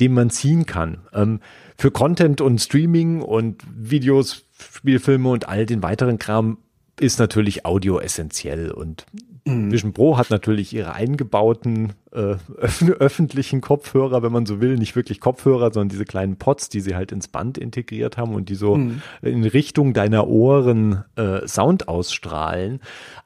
[0.00, 1.02] den man ziehen kann.
[1.12, 1.40] Ähm,
[1.76, 6.56] für Content und Streaming und Videos, Spielfilme und all den weiteren Kram
[7.00, 9.06] ist natürlich Audio essentiell und
[9.44, 9.72] Mhm.
[9.72, 14.94] Vision Pro hat natürlich ihre eingebauten äh, öf öffentlichen Kopfhörer, wenn man so will, nicht
[14.94, 18.54] wirklich Kopfhörer, sondern diese kleinen Pots, die sie halt ins Band integriert haben und die
[18.54, 19.02] so mhm.
[19.20, 22.80] in Richtung deiner Ohren äh, Sound ausstrahlen.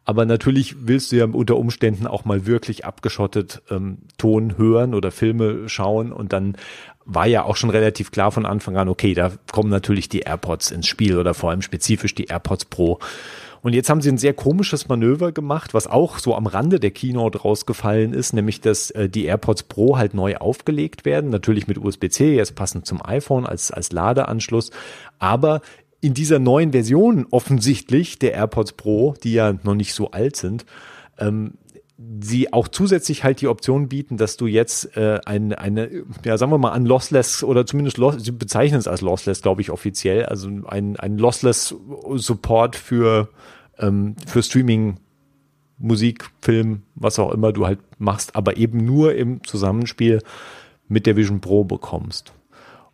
[0.05, 5.11] Aber natürlich willst du ja unter Umständen auch mal wirklich abgeschottet ähm, Ton hören oder
[5.11, 6.57] Filme schauen und dann
[7.05, 10.73] war ja auch schon relativ klar von Anfang an, okay, da kommen natürlich die AirPods
[10.73, 12.99] ins Spiel oder vor allem spezifisch die AirPods Pro.
[13.62, 16.90] Und jetzt haben sie ein sehr komisches Manöver gemacht, was auch so am Rande der
[16.90, 21.79] Keynote rausgefallen ist, nämlich dass äh, die AirPods Pro halt neu aufgelegt werden, natürlich mit
[21.79, 24.71] USB-C, jetzt passend zum iPhone als, als Ladeanschluss,
[25.19, 25.61] aber
[26.01, 30.64] in dieser neuen Version offensichtlich der AirPods Pro, die ja noch nicht so alt sind,
[31.19, 31.55] ähm,
[31.99, 36.53] sie auch zusätzlich halt die Option bieten, dass du jetzt äh, eine, eine, ja sagen
[36.53, 40.27] wir mal, ein Lossless oder zumindest loss, sie bezeichnen es als Lossless, glaube ich, offiziell,
[40.27, 41.75] also ein, ein Lossless
[42.15, 43.31] Support für,
[43.79, 44.99] ähm, für Streaming,
[45.79, 50.21] Musik, Film, was auch immer du halt machst, aber eben nur im Zusammenspiel
[50.89, 52.33] mit der Vision Pro bekommst.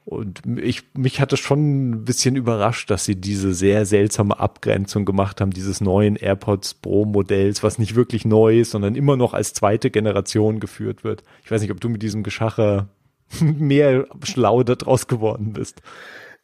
[0.05, 5.05] Und ich, mich hat es schon ein bisschen überrascht, dass sie diese sehr seltsame Abgrenzung
[5.05, 9.33] gemacht haben, dieses neuen AirPods Pro Modells, was nicht wirklich neu ist, sondern immer noch
[9.33, 11.23] als zweite Generation geführt wird.
[11.45, 12.89] Ich weiß nicht, ob du mit diesem Geschacher
[13.41, 15.83] mehr schlau daraus geworden bist.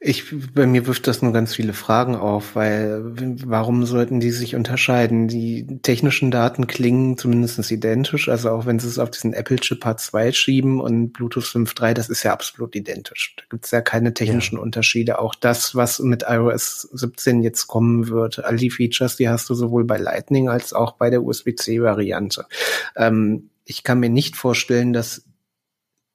[0.01, 3.03] Ich, bei mir wirft das nur ganz viele Fragen auf, weil
[3.45, 5.27] warum sollten die sich unterscheiden?
[5.27, 10.33] Die technischen Daten klingen zumindest identisch, also auch wenn sie es auf diesen Apple-Chip H2
[10.35, 13.35] schieben und Bluetooth 5.3, das ist ja absolut identisch.
[13.39, 14.63] Da gibt es ja keine technischen ja.
[14.63, 15.19] Unterschiede.
[15.19, 19.55] Auch das, was mit iOS 17 jetzt kommen wird, all die Features, die hast du
[19.55, 22.47] sowohl bei Lightning als auch bei der USB-C-Variante.
[22.95, 25.25] Ähm, ich kann mir nicht vorstellen, dass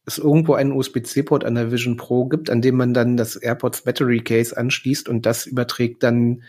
[0.05, 3.83] es irgendwo einen USB-C-Port an der Vision Pro gibt, an dem man dann das AirPods
[3.83, 6.43] Battery Case anschließt und das überträgt dann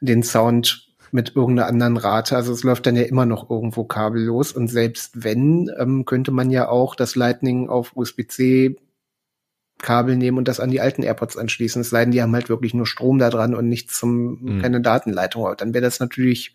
[0.00, 2.34] den Sound mit irgendeiner anderen Rate.
[2.34, 6.50] Also es läuft dann ja immer noch irgendwo kabellos und selbst wenn, ähm, könnte man
[6.50, 8.76] ja auch das Lightning auf USB-C
[9.78, 11.82] Kabel nehmen und das an die alten AirPods anschließen.
[11.82, 14.62] Es leiden, die haben halt wirklich nur Strom da dran und nichts zum, mhm.
[14.62, 15.44] keine Datenleitung.
[15.46, 16.54] Aber dann wäre das natürlich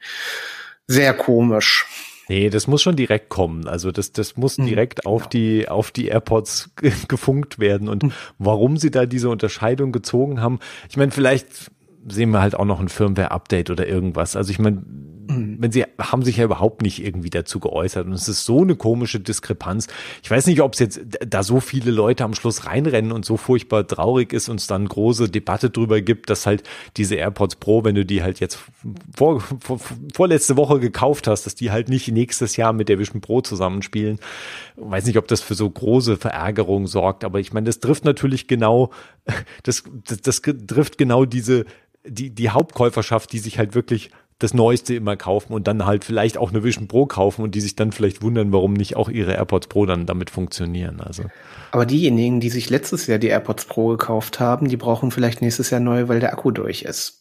[0.88, 1.86] sehr komisch.
[2.30, 3.68] Nee, das muss schon direkt kommen.
[3.68, 4.68] Also das, das muss mhm.
[4.68, 5.30] direkt auf ja.
[5.30, 6.72] die, auf die AirPods
[7.08, 7.90] gefunkt werden.
[7.90, 8.12] Und mhm.
[8.38, 11.72] warum sie da diese Unterscheidung gezogen haben, ich meine, vielleicht
[12.08, 14.36] sehen wir halt auch noch ein Firmware-Update oder irgendwas.
[14.36, 15.19] Also ich meine, Mhm.
[15.30, 18.76] Wenn sie haben sich ja überhaupt nicht irgendwie dazu geäußert und es ist so eine
[18.76, 19.88] komische Diskrepanz.
[20.24, 23.38] Ich weiß nicht, ob es jetzt da so viele Leute am Schluss reinrennen und so
[23.38, 26.64] furchtbar traurig ist und es dann große Debatte drüber gibt, dass halt
[26.98, 28.58] diese AirPods Pro, wenn du die halt jetzt
[29.16, 29.80] vor, vor,
[30.14, 34.20] vorletzte Woche gekauft hast, dass die halt nicht nächstes Jahr mit der Vision Pro zusammenspielen.
[34.78, 38.04] Ich weiß nicht, ob das für so große Verärgerung sorgt, aber ich meine, das trifft
[38.04, 38.90] natürlich genau,
[39.62, 41.66] das, das, das trifft genau diese
[42.06, 44.10] die, die Hauptkäuferschaft, die sich halt wirklich
[44.40, 47.62] das Neueste immer kaufen und dann halt vielleicht auch eine Vision Pro kaufen und die
[47.62, 51.02] sich dann vielleicht wundern, warum nicht auch ihre AirPods Pro dann damit funktionieren.
[51.02, 51.26] Also.
[51.72, 55.70] Aber diejenigen, die sich letztes Jahr die AirPods Pro gekauft haben, die brauchen vielleicht nächstes
[55.70, 57.20] Jahr neu, weil der Akku durch ist.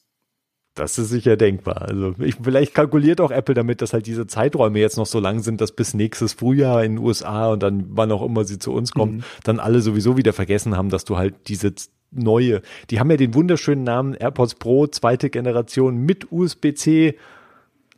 [0.79, 1.83] Das ist sicher denkbar.
[1.83, 5.41] Also ich, vielleicht kalkuliert auch Apple damit, dass halt diese Zeiträume jetzt noch so lang
[5.41, 8.73] sind, dass bis nächstes Frühjahr in den USA und dann wann auch immer sie zu
[8.73, 9.25] uns kommt, mhm.
[9.43, 11.75] dann alle sowieso wieder vergessen haben, dass du halt diese
[12.11, 12.63] neue.
[12.91, 17.17] Die haben ja den wunderschönen Namen AirPods Pro zweite Generation mit USB-C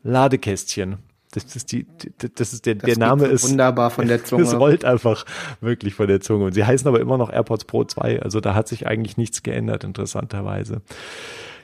[0.03, 0.99] Ladekästchen.
[1.33, 1.87] Das ist die,
[2.35, 4.43] das ist der, das der Name ist wunderbar von der Zunge.
[4.43, 5.25] Es rollt einfach
[5.61, 6.47] wirklich von der Zunge.
[6.47, 8.21] Und sie heißen aber immer noch AirPods Pro 2.
[8.23, 10.83] Also da hat sich eigentlich nichts geändert, interessanterweise.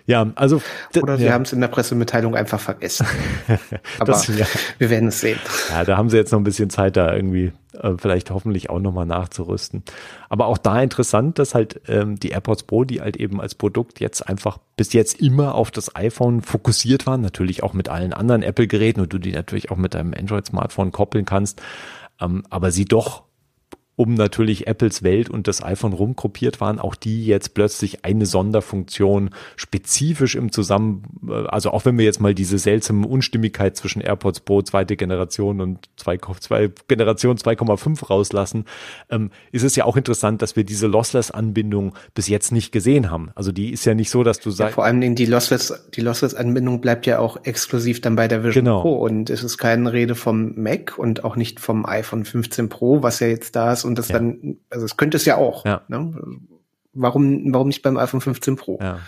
[0.07, 0.63] Ja, also.
[1.01, 1.33] Oder sie ja.
[1.33, 3.07] haben es in der Pressemitteilung einfach vergessen.
[3.99, 4.47] Aber das, ja.
[4.79, 5.39] wir werden es sehen.
[5.71, 8.79] Ja, da haben sie jetzt noch ein bisschen Zeit, da irgendwie äh, vielleicht hoffentlich auch
[8.79, 9.83] nochmal nachzurüsten.
[10.29, 13.99] Aber auch da interessant, dass halt ähm, die AirPods Pro, die halt eben als Produkt
[13.99, 18.43] jetzt einfach bis jetzt immer auf das iPhone fokussiert waren, natürlich auch mit allen anderen
[18.43, 21.61] Apple-Geräten und du die natürlich auch mit deinem Android-Smartphone koppeln kannst,
[22.21, 23.26] ähm, aber sie doch
[23.97, 29.31] um natürlich Apples Welt und das iPhone rumgruppiert waren, auch die jetzt plötzlich eine Sonderfunktion
[29.57, 34.41] spezifisch im Zusammen, äh, also auch wenn wir jetzt mal diese seltsame Unstimmigkeit zwischen AirPods
[34.41, 38.67] Pro zweite Generation und zwei, zwei Generation 2,5 rauslassen,
[39.11, 43.31] ähm, ist es ja auch interessant, dass wir diese Lossless-Anbindung bis jetzt nicht gesehen haben.
[43.35, 44.73] Also die ist ja nicht so, dass du sagst.
[44.73, 48.65] Ja, vor allem die Lossless, die Lossless-Anbindung bleibt ja auch exklusiv dann bei der Vision
[48.65, 48.83] genau.
[48.83, 53.03] Pro und es ist keine Rede vom Mac und auch nicht vom iPhone 15 Pro,
[53.03, 54.15] was ja jetzt da ist und das ja.
[54.15, 55.65] dann, also es könnte es ja auch.
[55.65, 55.83] Ja.
[55.89, 56.15] Ne?
[56.93, 58.79] Warum, warum nicht beim iPhone 15 Pro?
[58.81, 58.99] Ja.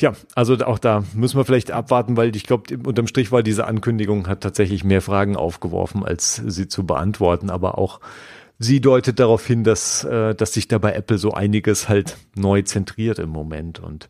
[0.00, 3.66] Ja, also auch da müssen wir vielleicht abwarten, weil ich glaube, unterm Strich war diese
[3.66, 7.50] Ankündigung hat tatsächlich mehr Fragen aufgeworfen, als sie zu beantworten.
[7.50, 8.00] Aber auch
[8.58, 12.62] sie deutet darauf hin, dass, äh, dass sich da bei Apple so einiges halt neu
[12.62, 13.78] zentriert im Moment.
[13.78, 14.08] Und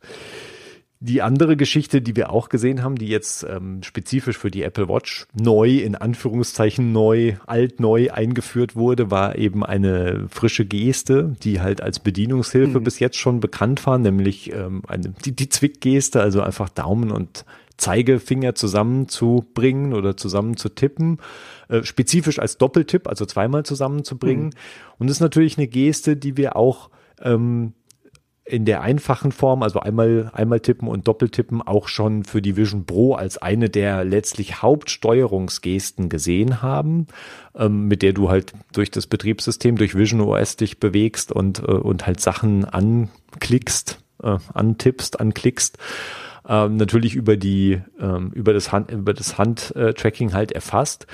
[1.03, 4.87] Die andere Geschichte, die wir auch gesehen haben, die jetzt ähm, spezifisch für die Apple
[4.87, 11.63] Watch neu, in Anführungszeichen neu, alt neu eingeführt wurde, war eben eine frische Geste, die
[11.63, 12.85] halt als Bedienungshilfe mhm.
[12.85, 17.47] bis jetzt schon bekannt war, nämlich ähm, eine, die, die Zwickgeste, also einfach Daumen und
[17.79, 21.19] Zeigefinger zusammenzubringen oder zusammen zu tippen,
[21.69, 24.47] äh, spezifisch als Doppeltipp, also zweimal zusammenzubringen.
[24.47, 24.53] Mhm.
[24.99, 26.91] Und das ist natürlich eine Geste, die wir auch
[27.23, 27.73] ähm,
[28.51, 32.85] in der einfachen Form, also einmal, einmal tippen und doppeltippen, auch schon für die Vision
[32.85, 37.07] Pro als eine der letztlich Hauptsteuerungsgesten gesehen haben,
[37.55, 41.73] ähm, mit der du halt durch das Betriebssystem, durch Vision OS dich bewegst und, äh,
[41.73, 45.79] und halt Sachen anklickst, äh, antippst, anklickst.
[46.49, 51.07] Ähm, natürlich über die, ähm, über das Hand, über das Handtracking halt erfasst.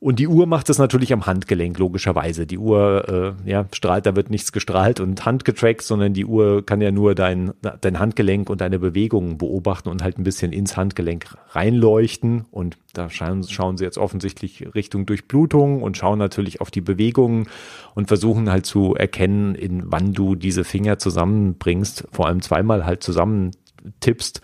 [0.00, 2.46] Und die Uhr macht es natürlich am Handgelenk, logischerweise.
[2.46, 6.80] Die Uhr, äh, ja, strahlt, da wird nichts gestrahlt und handgetrackt, sondern die Uhr kann
[6.80, 11.34] ja nur dein, dein Handgelenk und deine Bewegungen beobachten und halt ein bisschen ins Handgelenk
[11.50, 12.44] reinleuchten.
[12.50, 17.48] Und da schauen, schauen sie jetzt offensichtlich Richtung Durchblutung und schauen natürlich auf die Bewegungen
[17.94, 23.02] und versuchen halt zu erkennen, in wann du diese Finger zusammenbringst, vor allem zweimal halt
[23.02, 23.52] zusammen
[24.00, 24.40] tippst.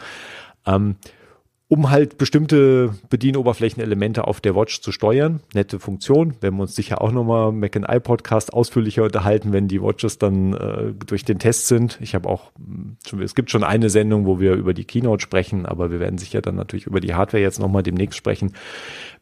[0.66, 0.96] Ähm,
[1.70, 5.38] um halt bestimmte Bedienoberflächenelemente auf der Watch zu steuern.
[5.54, 6.34] Nette Funktion.
[6.40, 10.18] Werden wir uns sicher auch nochmal Mac and I Podcast ausführlicher unterhalten, wenn die Watches
[10.18, 11.96] dann äh, durch den Test sind.
[12.02, 12.50] Ich habe auch,
[13.22, 16.42] es gibt schon eine Sendung, wo wir über die Keynote sprechen, aber wir werden sicher
[16.42, 18.52] dann natürlich über die Hardware jetzt nochmal demnächst sprechen,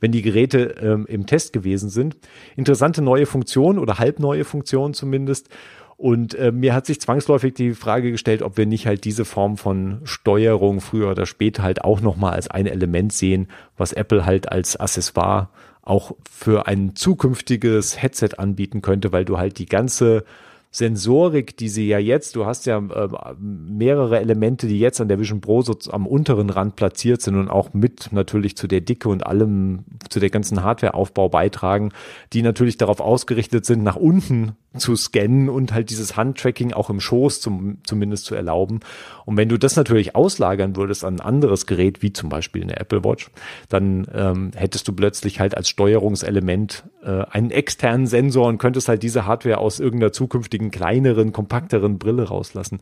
[0.00, 2.16] wenn die Geräte ähm, im Test gewesen sind.
[2.56, 5.50] Interessante neue Funktion oder halbneue Funktion zumindest.
[5.98, 9.56] Und äh, mir hat sich zwangsläufig die Frage gestellt, ob wir nicht halt diese Form
[9.56, 14.50] von Steuerung früher oder später halt auch nochmal als ein Element sehen, was Apple halt
[14.50, 15.48] als Accessoire
[15.82, 20.24] auch für ein zukünftiges Headset anbieten könnte, weil du halt die ganze
[20.70, 23.08] Sensorik, die sie ja jetzt, du hast ja äh,
[23.40, 27.48] mehrere Elemente, die jetzt an der Vision Pro so am unteren Rand platziert sind und
[27.48, 31.90] auch mit natürlich zu der Dicke und allem, zu der ganzen Hardwareaufbau beitragen,
[32.34, 37.00] die natürlich darauf ausgerichtet sind, nach unten zu scannen und halt dieses Handtracking auch im
[37.00, 38.80] Schoß zum, zumindest zu erlauben.
[39.24, 42.78] Und wenn du das natürlich auslagern würdest an ein anderes Gerät, wie zum Beispiel eine
[42.78, 43.30] Apple Watch,
[43.68, 49.02] dann ähm, hättest du plötzlich halt als Steuerungselement äh, einen externen Sensor und könntest halt
[49.02, 52.80] diese Hardware aus irgendeiner zukünftigen kleineren, kompakteren Brille rauslassen.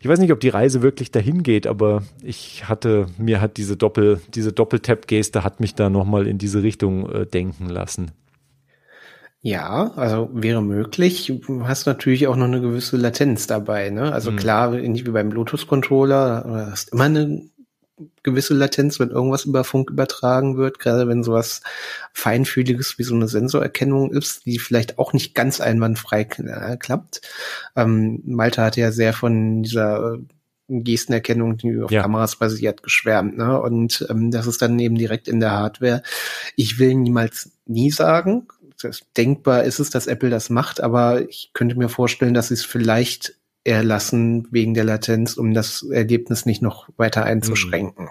[0.00, 3.76] Ich weiß nicht, ob die Reise wirklich dahin geht, aber ich hatte, mir hat diese
[3.76, 8.10] Doppel, diese Doppeltap-Geste hat mich da nochmal in diese Richtung äh, denken lassen.
[9.44, 11.32] Ja, also wäre möglich.
[11.44, 13.90] Du hast natürlich auch noch eine gewisse Latenz dabei.
[13.90, 14.12] Ne?
[14.12, 14.36] Also mhm.
[14.36, 17.42] klar, nicht wie beim Bluetooth-Controller, du hast immer eine
[18.22, 21.60] gewisse Latenz, wenn irgendwas über Funk übertragen wird, gerade wenn sowas
[22.12, 27.20] feinfühliges wie so eine Sensorerkennung ist, die vielleicht auch nicht ganz einwandfrei äh, klappt.
[27.74, 30.18] Ähm, Malte hatte ja sehr von dieser
[30.68, 32.02] Gestenerkennung, die auf ja.
[32.02, 33.36] Kameras basiert, geschwärmt.
[33.36, 33.60] Ne?
[33.60, 36.02] Und ähm, das ist dann eben direkt in der Hardware.
[36.54, 38.46] Ich will niemals nie sagen,
[39.16, 42.64] denkbar ist es, dass Apple das macht, aber ich könnte mir vorstellen, dass sie es
[42.64, 48.08] vielleicht erlassen wegen der Latenz, um das Ergebnis nicht noch weiter einzuschränken.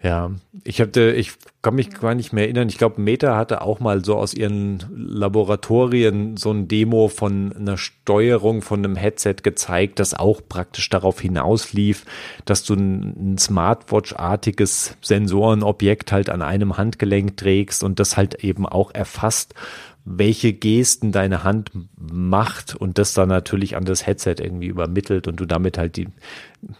[0.00, 0.30] Ja,
[0.62, 2.68] ich hatte, ich kann mich gar nicht mehr erinnern.
[2.68, 7.76] Ich glaube, Meta hatte auch mal so aus ihren Laboratorien so ein Demo von einer
[7.76, 12.04] Steuerung von einem Headset gezeigt, das auch praktisch darauf hinauslief,
[12.44, 18.66] dass du ein, ein Smartwatch-artiges Sensorenobjekt halt an einem Handgelenk trägst und das halt eben
[18.66, 19.54] auch erfasst
[20.10, 25.38] welche Gesten deine Hand macht und das dann natürlich an das Headset irgendwie übermittelt und
[25.38, 26.08] du damit halt die,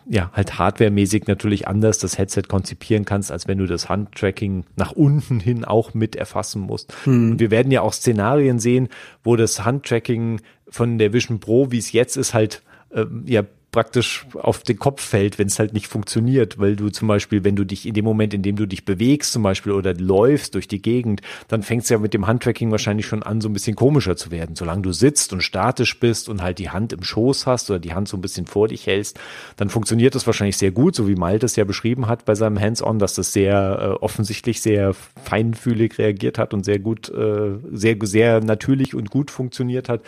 [0.09, 4.93] ja, halt hardwaremäßig natürlich anders das Headset konzipieren kannst, als wenn du das Handtracking nach
[4.93, 6.95] unten hin auch mit erfassen musst.
[7.05, 7.33] Hm.
[7.33, 8.89] Und wir werden ja auch Szenarien sehen,
[9.23, 14.27] wo das Handtracking von der Vision Pro, wie es jetzt ist, halt äh, ja praktisch
[14.35, 17.65] auf den Kopf fällt, wenn es halt nicht funktioniert, weil du zum Beispiel, wenn du
[17.65, 20.81] dich in dem Moment, in dem du dich bewegst zum Beispiel oder läufst durch die
[20.81, 24.17] Gegend, dann fängt es ja mit dem Handtracking wahrscheinlich schon an, so ein bisschen komischer
[24.17, 24.57] zu werden.
[24.57, 27.93] Solange du sitzt und statisch bist und halt die Hand im Schoß hast oder die
[27.93, 29.21] Hand so ein bisschen vor dich hältst,
[29.57, 32.59] dann funktioniert das wahrscheinlich sehr gut, so wie Malte es ja beschrieben hat bei seinem
[32.59, 37.97] Hands-on, dass das sehr äh, offensichtlich sehr feinfühlig reagiert hat und sehr gut, äh, sehr,
[38.03, 40.01] sehr natürlich und gut funktioniert hat.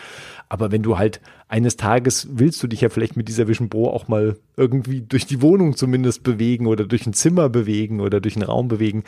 [0.50, 3.88] Aber wenn du halt eines Tages willst du dich ja vielleicht mit dieser Vision Pro
[3.88, 8.36] auch mal irgendwie durch die Wohnung zumindest bewegen oder durch ein Zimmer bewegen oder durch
[8.36, 9.04] einen Raum bewegen.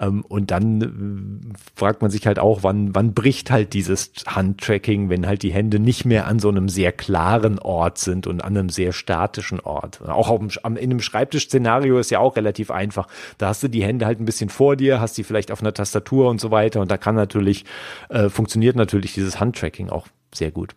[0.00, 5.08] Ähm, und dann äh, fragt man sich halt auch, wann, wann bricht halt dieses Handtracking,
[5.10, 8.56] wenn halt die Hände nicht mehr an so einem sehr klaren Ort sind und an
[8.56, 10.00] einem sehr statischen Ort.
[10.02, 13.08] Auch auf in einem Schreibtischszenario ist ja auch relativ einfach.
[13.38, 15.74] Da hast du die Hände halt ein bisschen vor dir, hast die vielleicht auf einer
[15.74, 16.80] Tastatur und so weiter.
[16.80, 17.64] Und da kann natürlich,
[18.08, 20.74] äh, funktioniert natürlich dieses Handtracking auch sehr gut.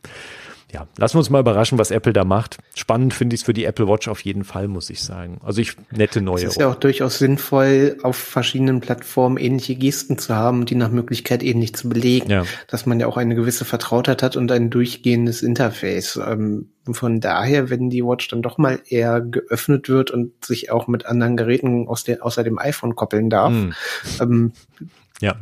[0.73, 2.57] ja, lassen wir uns mal überraschen, was Apple da macht.
[2.75, 5.39] Spannend finde ich es für die Apple Watch auf jeden Fall, muss ich sagen.
[5.43, 6.43] Also ich nette neue.
[6.43, 10.91] Es ist ja auch durchaus sinnvoll, auf verschiedenen Plattformen ähnliche Gesten zu haben, die nach
[10.91, 12.29] Möglichkeit ähnlich zu belegen.
[12.29, 12.43] Ja.
[12.67, 16.17] Dass man ja auch eine gewisse Vertrautheit hat und ein durchgehendes Interface.
[16.17, 20.87] Ähm, von daher, wenn die Watch dann doch mal eher geöffnet wird und sich auch
[20.87, 23.71] mit anderen Geräten aus der, außer dem iPhone koppeln darf, mm.
[24.21, 24.51] ähm,
[25.21, 25.37] ja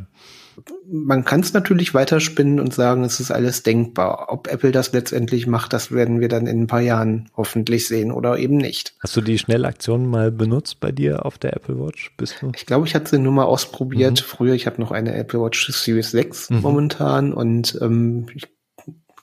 [0.88, 4.26] man kann es natürlich weiterspinnen und sagen, es ist alles denkbar.
[4.28, 8.12] Ob Apple das letztendlich macht, das werden wir dann in ein paar Jahren hoffentlich sehen
[8.12, 8.94] oder eben nicht.
[9.00, 12.12] Hast du die Schnellaktion mal benutzt bei dir auf der Apple Watch?
[12.16, 12.52] Bist du?
[12.54, 14.22] Ich glaube, ich hatte sie nur mal ausprobiert.
[14.22, 14.24] Mhm.
[14.24, 16.60] Früher, ich habe noch eine Apple Watch Series 6 mhm.
[16.60, 18.48] momentan und ähm, ich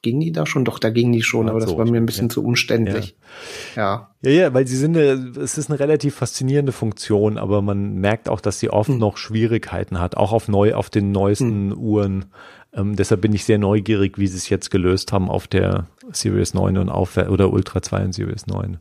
[0.04, 0.66] ging die da schon?
[0.66, 2.34] Doch, da ging die schon, aber das war mir ein bisschen ja.
[2.34, 3.16] zu umständlich.
[3.76, 4.10] Ja.
[4.22, 4.32] ja.
[4.32, 8.60] Ja, weil sie sind, es ist eine relativ faszinierende Funktion, aber man merkt auch, dass
[8.60, 9.00] sie oft hm.
[9.00, 11.78] noch Schwierigkeiten hat, auch auf neu, auf den neuesten hm.
[11.78, 12.26] Uhren.
[12.74, 16.54] Ähm, deshalb bin ich sehr neugierig, wie sie es jetzt gelöst haben auf der Series
[16.54, 18.78] 9 und auf, oder Ultra 2 und Series 9.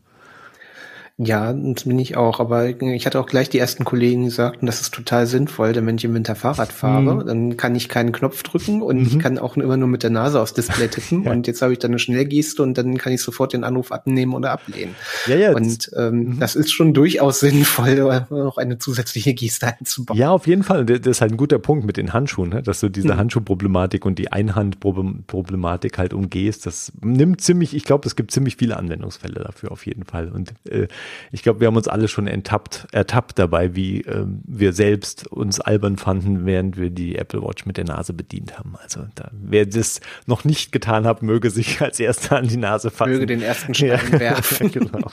[1.24, 2.40] Ja, das bin ich auch.
[2.40, 5.86] Aber ich hatte auch gleich die ersten Kollegen gesagt, und das ist total sinnvoll, denn
[5.86, 7.26] wenn ich im Winter Fahrrad fahre, mhm.
[7.26, 9.06] dann kann ich keinen Knopf drücken und mhm.
[9.06, 11.22] ich kann auch immer nur mit der Nase aufs Display tippen.
[11.24, 11.30] ja.
[11.30, 14.34] Und jetzt habe ich dann eine Schnellgeste und dann kann ich sofort den Anruf abnehmen
[14.34, 14.94] oder ablehnen.
[15.26, 15.54] Ja, ja.
[15.54, 16.40] Und ähm, mhm.
[16.40, 20.18] das ist schon durchaus sinnvoll, noch eine zusätzliche Geste einzubauen.
[20.18, 20.84] Ja, auf jeden Fall.
[20.84, 22.62] Das ist halt ein guter Punkt mit den Handschuhen, ne?
[22.62, 23.18] dass du diese mhm.
[23.18, 26.66] Handschuhproblematik und die Einhandproblematik halt umgehst.
[26.66, 30.28] Das nimmt ziemlich, ich glaube, es gibt ziemlich viele Anwendungsfälle dafür auf jeden Fall.
[30.30, 30.88] Und äh,
[31.30, 35.60] ich glaube, wir haben uns alle schon enttappt, ertappt dabei, wie äh, wir selbst uns
[35.60, 38.74] albern fanden, während wir die Apple Watch mit der Nase bedient haben.
[38.82, 42.90] Also da, wer das noch nicht getan hat, möge sich als erster an die Nase
[42.90, 43.12] fassen.
[43.12, 44.20] Möge den ersten Stein ja.
[44.20, 44.70] werfen.
[44.72, 45.10] genau.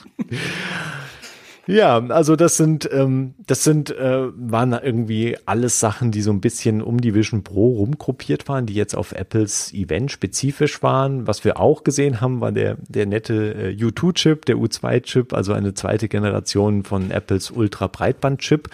[1.70, 6.40] Ja, also das sind, ähm, das sind, äh, waren irgendwie alles Sachen, die so ein
[6.40, 11.28] bisschen um die Vision Pro rumgruppiert waren, die jetzt auf Apples Event spezifisch waren.
[11.28, 15.72] Was wir auch gesehen haben, war der, der nette äh, U2-Chip, der U2-Chip, also eine
[15.72, 18.68] zweite Generation von Apples Ultra-Breitband-Chip,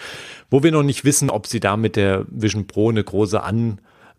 [0.49, 3.77] wo wir noch nicht wissen, ob sie da mit der Vision Pro eine große An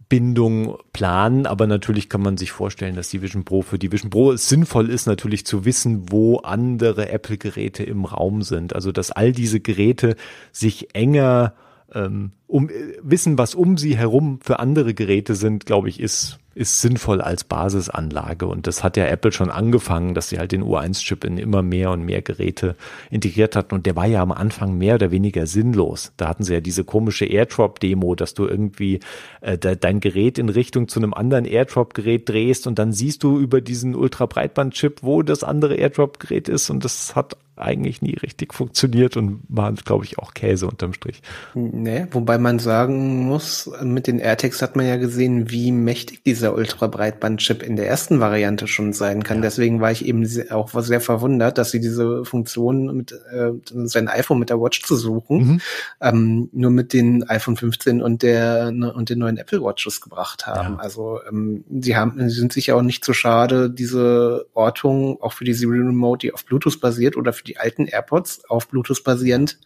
[0.08, 4.10] Bindung planen, aber natürlich kann man sich vorstellen, dass die Vision Pro für die Vision
[4.10, 8.74] Pro sinnvoll ist, natürlich zu wissen, wo andere Apple-Geräte im Raum sind.
[8.74, 10.16] Also dass all diese Geräte
[10.50, 11.54] sich enger
[11.92, 12.70] ähm, um
[13.02, 17.44] wissen, was um sie herum für andere Geräte sind, glaube ich, ist ist sinnvoll als
[17.44, 18.46] Basisanlage.
[18.46, 21.92] Und das hat ja Apple schon angefangen, dass sie halt den U1-Chip in immer mehr
[21.92, 22.74] und mehr Geräte
[23.10, 23.76] integriert hatten.
[23.76, 26.12] Und der war ja am Anfang mehr oder weniger sinnlos.
[26.16, 28.98] Da hatten sie ja diese komische AirDrop-Demo, dass du irgendwie
[29.40, 33.38] äh, de dein Gerät in Richtung zu einem anderen AirDrop-Gerät drehst und dann siehst du
[33.38, 36.70] über diesen Ultra-Breitband-Chip, wo das andere AirDrop-Gerät ist.
[36.70, 41.22] Und das hat eigentlich nie richtig funktioniert und war, glaube ich, auch Käse unterm Strich.
[41.54, 46.54] Nee, wobei man sagen muss, mit den AirTags hat man ja gesehen, wie mächtig dieser
[46.54, 49.38] Ultra-Breitband-Chip in der ersten Variante schon sein kann.
[49.38, 49.42] Ja.
[49.42, 53.52] Deswegen war ich eben auch sehr verwundert, dass sie diese Funktion mit äh,
[53.84, 55.60] sein iPhone mit der Watch zu suchen, mhm.
[56.00, 60.74] ähm, nur mit den iPhone 15 und der und den neuen Apple Watches gebracht haben.
[60.74, 60.80] Ja.
[60.80, 65.32] Also ähm, sie haben, sie sind sich auch nicht zu so schade, diese Ortung auch
[65.32, 69.02] für die Siri Remote, die auf Bluetooth basiert oder für die alten AirPods auf Bluetooth
[69.04, 69.58] basierend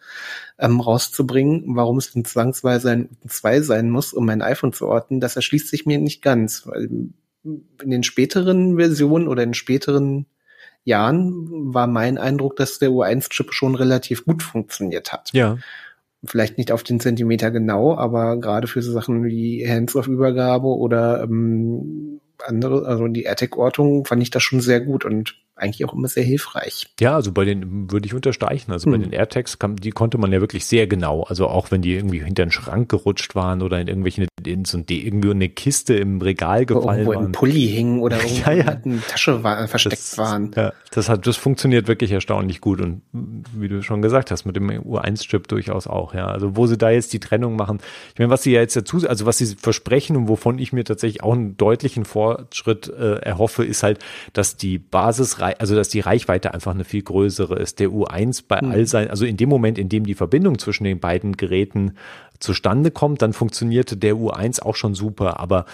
[0.59, 1.77] ähm, rauszubringen.
[1.77, 5.69] Warum es denn zwangsweise ein 2 sein muss, um mein iPhone zu orten, das erschließt
[5.69, 6.67] sich mir nicht ganz.
[6.67, 6.89] Weil
[7.45, 10.27] in den späteren Versionen oder in späteren
[10.85, 15.31] Jahren war mein Eindruck, dass der U1-Chip schon relativ gut funktioniert hat.
[15.33, 15.59] Ja.
[16.25, 22.21] Vielleicht nicht auf den Zentimeter genau, aber gerade für so Sachen wie Hands-off-Übergabe oder ähm,
[22.47, 26.25] andere, also die AirTag-Ortung fand ich das schon sehr gut und eigentlich auch immer sehr
[26.25, 26.87] hilfreich.
[27.01, 28.73] Ja, also bei den würde ich unterstreichen.
[28.73, 28.93] Also hm.
[28.93, 31.23] bei den AirTags, kam, die konnte man ja wirklich sehr genau.
[31.25, 34.79] Also auch wenn die irgendwie hinter den Schrank gerutscht waren oder in irgendwelchen in so
[34.79, 37.27] die irgendwie eine Kiste im Regal gefallen irgendwo waren.
[37.27, 38.73] im Pulli hingen oder irgendwo ja, ja.
[38.85, 40.51] in der Tasche war, versteckt das, waren.
[40.57, 44.57] Ja, das hat, das funktioniert wirklich erstaunlich gut und wie du schon gesagt hast, mit
[44.57, 46.15] dem U1-Chip durchaus auch.
[46.15, 47.79] Ja, also wo sie da jetzt die Trennung machen.
[48.13, 50.85] Ich meine, was sie ja jetzt dazu, also was sie versprechen und wovon ich mir
[50.85, 53.99] tatsächlich auch einen deutlichen Fortschritt äh, erhoffe, ist halt,
[54.33, 57.81] dass die Basis also dass die Reichweite einfach eine viel größere ist.
[57.81, 58.71] Der U1 bei mhm.
[58.71, 61.95] all sein, also in dem Moment, in dem die Verbindung zwischen den beiden Geräten
[62.43, 65.65] zustande kommt, dann funktionierte der U1 auch schon super, aber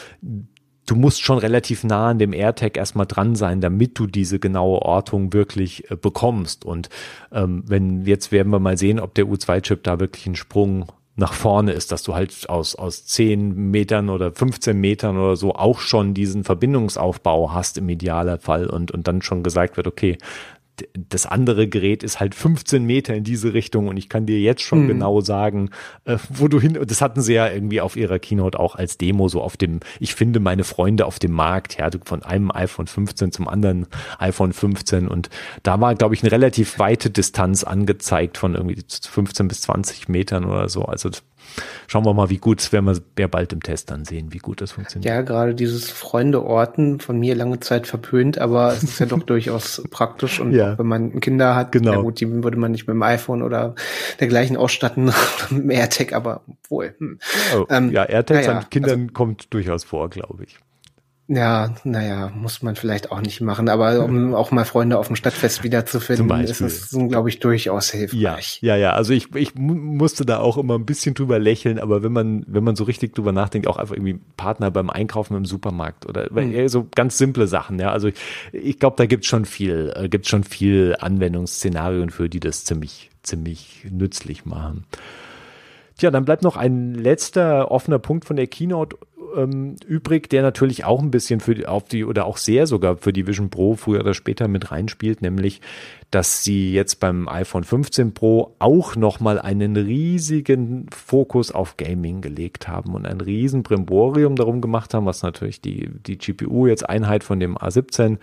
[0.86, 4.80] du musst schon relativ nah an dem AirTag erstmal dran sein, damit du diese genaue
[4.82, 6.64] Ortung wirklich äh, bekommst.
[6.64, 6.88] Und
[7.32, 10.86] ähm, wenn jetzt werden wir mal sehen, ob der U2-Chip da wirklich einen Sprung
[11.18, 15.52] nach vorne ist, dass du halt aus, aus 10 Metern oder 15 Metern oder so
[15.52, 20.16] auch schon diesen Verbindungsaufbau hast im Idealfall und, und dann schon gesagt wird, okay,
[20.94, 24.62] das andere Gerät ist halt 15 Meter in diese Richtung und ich kann dir jetzt
[24.62, 24.88] schon mhm.
[24.88, 25.70] genau sagen,
[26.04, 29.28] äh, wo du hin, das hatten sie ja irgendwie auf ihrer Keynote auch als Demo
[29.28, 33.32] so auf dem, ich finde meine Freunde auf dem Markt, ja, von einem iPhone 15
[33.32, 33.86] zum anderen
[34.18, 35.30] iPhone 15 und
[35.62, 40.44] da war, glaube ich, eine relativ weite Distanz angezeigt von irgendwie 15 bis 20 Metern
[40.44, 41.10] oder so, also
[41.86, 44.38] schauen wir mal, wie gut, es werden wir ja bald im Test dann sehen, wie
[44.38, 45.08] gut das funktioniert.
[45.08, 49.82] Ja, gerade dieses Freunde-Orten von mir lange Zeit verpönt, aber es ist ja doch durchaus
[49.90, 50.78] praktisch und ja.
[50.78, 51.92] wenn man Kinder hat, genau.
[51.92, 53.74] ja gut, die würde man nicht mit dem iPhone oder
[54.20, 55.04] dergleichen ausstatten,
[55.50, 56.94] mit dem AirTag, aber wohl.
[56.98, 57.18] Hm.
[57.56, 60.58] Oh, ähm, ja, AirTags ja, an Kindern also, kommt durchaus vor, glaube ich.
[61.30, 65.16] Ja, naja, muss man vielleicht auch nicht machen, aber um auch mal Freunde auf dem
[65.16, 68.60] Stadtfest wiederzufinden, ist es, glaube ich, durchaus hilfreich.
[68.62, 68.92] Ja, ja, ja.
[68.92, 72.64] Also ich, ich musste da auch immer ein bisschen drüber lächeln, aber wenn man, wenn
[72.64, 76.66] man so richtig drüber nachdenkt, auch einfach irgendwie Partner beim Einkaufen im Supermarkt oder mhm.
[76.68, 77.92] so ganz simple Sachen, ja.
[77.92, 78.14] Also ich,
[78.52, 83.10] ich glaube, da gibt's schon viel, äh, gibt's schon viel Anwendungsszenarien für, die das ziemlich,
[83.22, 84.86] ziemlich nützlich machen.
[85.98, 88.96] Tja, dann bleibt noch ein letzter offener Punkt von der Keynote
[89.36, 92.96] ähm, übrig, der natürlich auch ein bisschen für die, auf die oder auch sehr sogar
[92.96, 95.60] für die Vision Pro früher oder später mit reinspielt, nämlich
[96.10, 102.66] dass sie jetzt beim iPhone 15 Pro auch nochmal einen riesigen Fokus auf Gaming gelegt
[102.66, 107.24] haben und ein riesen Brimborium darum gemacht haben, was natürlich die, die GPU jetzt Einheit
[107.24, 108.16] von dem A17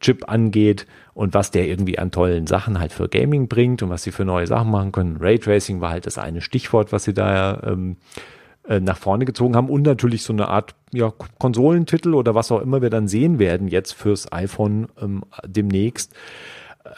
[0.00, 4.04] Chip angeht und was der irgendwie an tollen Sachen halt für Gaming bringt und was
[4.04, 5.16] sie für neue Sachen machen können.
[5.16, 7.96] Raytracing war halt das eine Stichwort, was sie da ähm,
[8.66, 12.62] äh, nach vorne gezogen haben und natürlich so eine Art ja, Konsolentitel oder was auch
[12.62, 16.14] immer wir dann sehen werden jetzt fürs iPhone ähm, demnächst,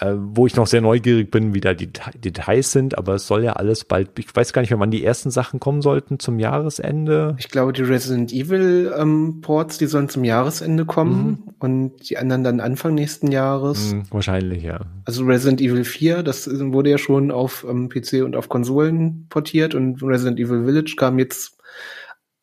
[0.00, 3.42] äh, wo ich noch sehr neugierig bin, wie da die Details sind, aber es soll
[3.42, 6.38] ja alles bald, ich weiß gar nicht mehr, wann die ersten Sachen kommen sollten zum
[6.38, 7.34] Jahresende.
[7.38, 11.54] Ich glaube, die Resident Evil ähm, Ports, die sollen zum Jahresende kommen mhm.
[11.58, 13.92] und die anderen dann Anfang nächsten Jahres.
[13.92, 14.80] Mhm, wahrscheinlich, ja.
[15.04, 19.74] Also Resident Evil 4, das wurde ja schon auf ähm, PC und auf Konsolen portiert
[19.74, 21.55] und Resident Evil Village kam jetzt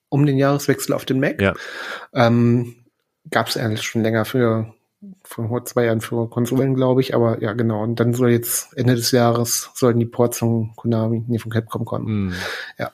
[0.09, 1.41] um den Jahreswechsel auf den Mac.
[1.41, 1.53] Ja.
[2.13, 2.75] Ähm,
[3.31, 4.73] Gab es eigentlich schon länger für
[5.23, 7.83] vor zwei Jahren für Konsolen, glaube ich, aber ja, genau.
[7.83, 11.85] Und dann soll jetzt Ende des Jahres sollen die Ports von Konami, nee, von Capcom
[11.85, 12.27] kommen.
[12.27, 12.33] Mm.
[12.77, 12.91] Ja.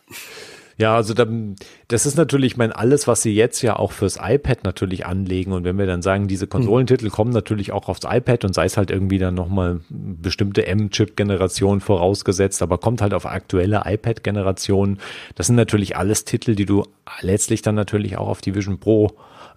[0.79, 1.57] Ja, also dann,
[1.89, 5.51] das ist natürlich, mein alles, was sie jetzt ja auch fürs iPad natürlich anlegen.
[5.51, 8.77] Und wenn wir dann sagen, diese Konsolentitel kommen natürlich auch aufs iPad und sei es
[8.77, 14.99] halt irgendwie dann nochmal bestimmte M-Chip-Generation vorausgesetzt, aber kommt halt auf aktuelle iPad-Generationen.
[15.35, 16.85] Das sind natürlich alles Titel, die du
[17.19, 19.11] letztlich dann natürlich auch auf die Vision Pro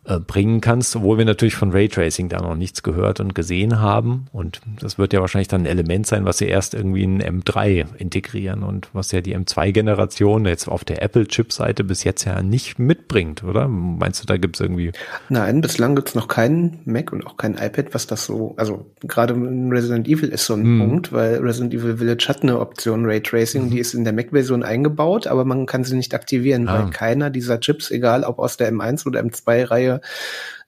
[0.04, 4.26] äh, bringen kannst, obwohl wir natürlich von Raytracing da noch nichts gehört und gesehen haben.
[4.32, 7.86] Und das wird ja wahrscheinlich dann ein Element sein, was sie erst irgendwie in M3
[7.98, 13.44] integrieren und was ja die M2-Generation jetzt auf der Apple-Chip-Seite bis jetzt ja nicht mitbringt,
[13.44, 13.68] oder?
[13.68, 14.90] Meinst du, da gibt's irgendwie?
[15.28, 19.34] Nein, bislang gibt's noch keinen Mac und auch kein iPad, was das so, also gerade
[19.34, 20.78] Resident Evil ist so ein hm.
[20.80, 23.70] Punkt, weil Resident Evil Village hat eine Option Raytracing, hm.
[23.70, 26.82] die ist in der Mac-Version eingebaut, aber man kann sie nicht aktivieren, ah.
[26.82, 29.91] weil keiner dieser Chips, egal ob aus der M1 oder M2-Reihe,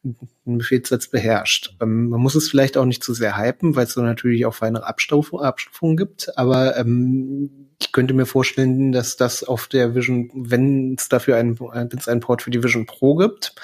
[0.05, 1.75] einen Befehlssatz beherrscht.
[1.81, 4.55] Ähm, man muss es vielleicht auch nicht zu sehr hypen, weil es so natürlich auch
[4.55, 10.31] feinere Abstufungen, Abstufungen gibt, aber ähm, ich könnte mir vorstellen, dass das auf der Vision,
[10.35, 13.55] wenn es dafür einen, wenn einen Port für die Vision Pro gibt,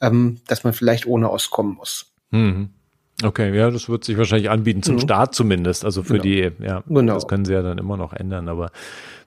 [0.00, 2.12] ähm, dass man vielleicht ohne auskommen muss.
[2.30, 2.73] Mhm.
[3.22, 5.00] Okay, ja, das wird sich wahrscheinlich anbieten, zum mhm.
[5.00, 5.84] Start zumindest.
[5.84, 6.22] Also für genau.
[6.22, 7.14] die, ja, genau.
[7.14, 8.70] das können sie ja dann immer noch ändern, aber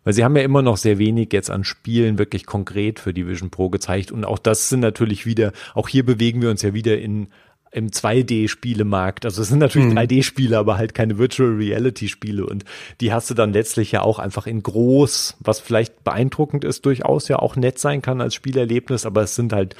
[0.03, 3.27] weil sie haben ja immer noch sehr wenig jetzt an Spielen wirklich konkret für die
[3.27, 4.11] Vision Pro gezeigt.
[4.11, 7.27] Und auch das sind natürlich wieder, auch hier bewegen wir uns ja wieder in
[7.71, 9.25] im 2D-Spielemarkt.
[9.25, 9.97] Also es sind natürlich mhm.
[9.97, 12.45] 3D-Spiele, aber halt keine Virtual Reality-Spiele.
[12.45, 12.63] Und
[13.01, 17.27] die hast du dann letztlich ja auch einfach in groß, was vielleicht beeindruckend ist, durchaus
[17.27, 19.75] ja auch nett sein kann als Spielerlebnis, aber es sind halt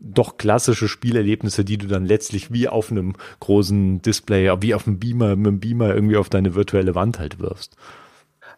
[0.00, 4.98] doch klassische Spielerlebnisse, die du dann letztlich wie auf einem großen Display, wie auf einem
[4.98, 7.76] Beamer, mit einem Beamer irgendwie auf deine virtuelle Wand halt wirfst.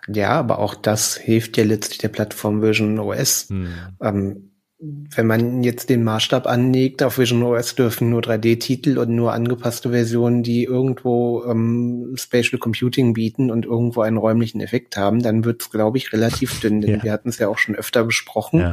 [0.09, 3.49] Ja, aber auch das hilft ja letztlich der Plattform Vision OS.
[3.51, 3.69] Hm.
[4.01, 9.33] Ähm, wenn man jetzt den Maßstab anlegt, auf Vision OS dürfen nur 3D-Titel und nur
[9.33, 15.45] angepasste Versionen, die irgendwo ähm, Spatial Computing bieten und irgendwo einen räumlichen Effekt haben, dann
[15.45, 16.81] wird es, glaube ich, relativ dünn.
[16.81, 17.03] Denn ja.
[17.03, 18.61] wir hatten es ja auch schon öfter besprochen.
[18.61, 18.73] Ja.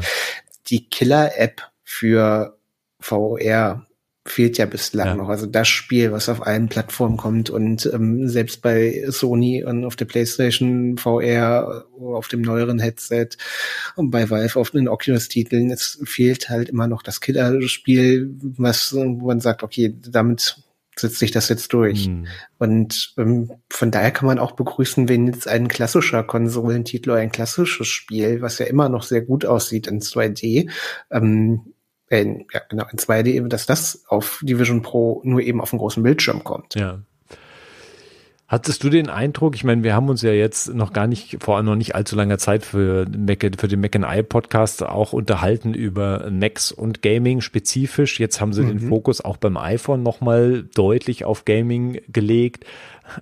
[0.68, 2.58] Die Killer-App für
[3.00, 3.88] VR
[4.28, 5.16] fehlt ja bislang ja.
[5.16, 5.30] noch.
[5.30, 9.96] Also das Spiel, was auf allen Plattformen kommt und ähm, selbst bei Sony und auf
[9.96, 13.30] der PlayStation VR, auf dem neueren Headset
[13.96, 19.28] und bei Valve auf den Oculus-Titeln, es fehlt halt immer noch das Killerspiel, was wo
[19.28, 20.58] man sagt, okay, damit
[20.98, 22.08] setzt sich das jetzt durch.
[22.08, 22.26] Mhm.
[22.58, 27.32] Und ähm, von daher kann man auch begrüßen, wenn jetzt ein klassischer Konsolentitel oder ein
[27.32, 30.70] klassisches Spiel, was ja immer noch sehr gut aussieht in 2D,
[31.12, 31.75] ähm,
[32.10, 35.80] in, ja, genau, in 2D, dass das auf die Vision Pro nur eben auf dem
[35.80, 36.76] großen Bildschirm kommt.
[36.76, 37.01] Ja.
[38.48, 41.58] Hattest du den Eindruck, ich meine, wir haben uns ja jetzt noch gar nicht, vor
[41.58, 45.74] allem noch nicht allzu langer Zeit für, Mac, für den Mac I Podcast auch unterhalten
[45.74, 48.20] über Macs und Gaming spezifisch.
[48.20, 48.68] Jetzt haben sie mhm.
[48.68, 52.66] den Fokus auch beim iPhone nochmal deutlich auf Gaming gelegt.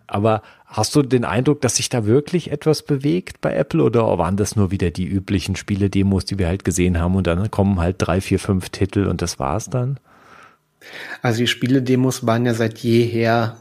[0.08, 4.36] Aber hast du den Eindruck, dass sich da wirklich etwas bewegt bei Apple oder waren
[4.36, 7.96] das nur wieder die üblichen Spiele-Demos, die wir halt gesehen haben und dann kommen halt
[8.00, 10.02] drei, vier, fünf Titel und das war's dann?
[11.22, 13.56] Also die Spiele-Demos waren ja seit jeher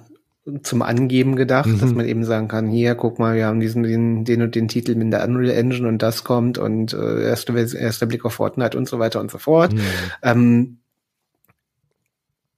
[0.63, 1.79] zum Angeben gedacht, mhm.
[1.79, 4.67] dass man eben sagen kann, hier, guck mal, wir haben diesen, den, den und den
[4.67, 8.77] Titel mit der Unreal Engine und das kommt und äh, erster erste Blick auf Fortnite
[8.77, 9.73] und so weiter und so fort.
[9.73, 9.81] Mhm.
[10.23, 10.79] Ähm,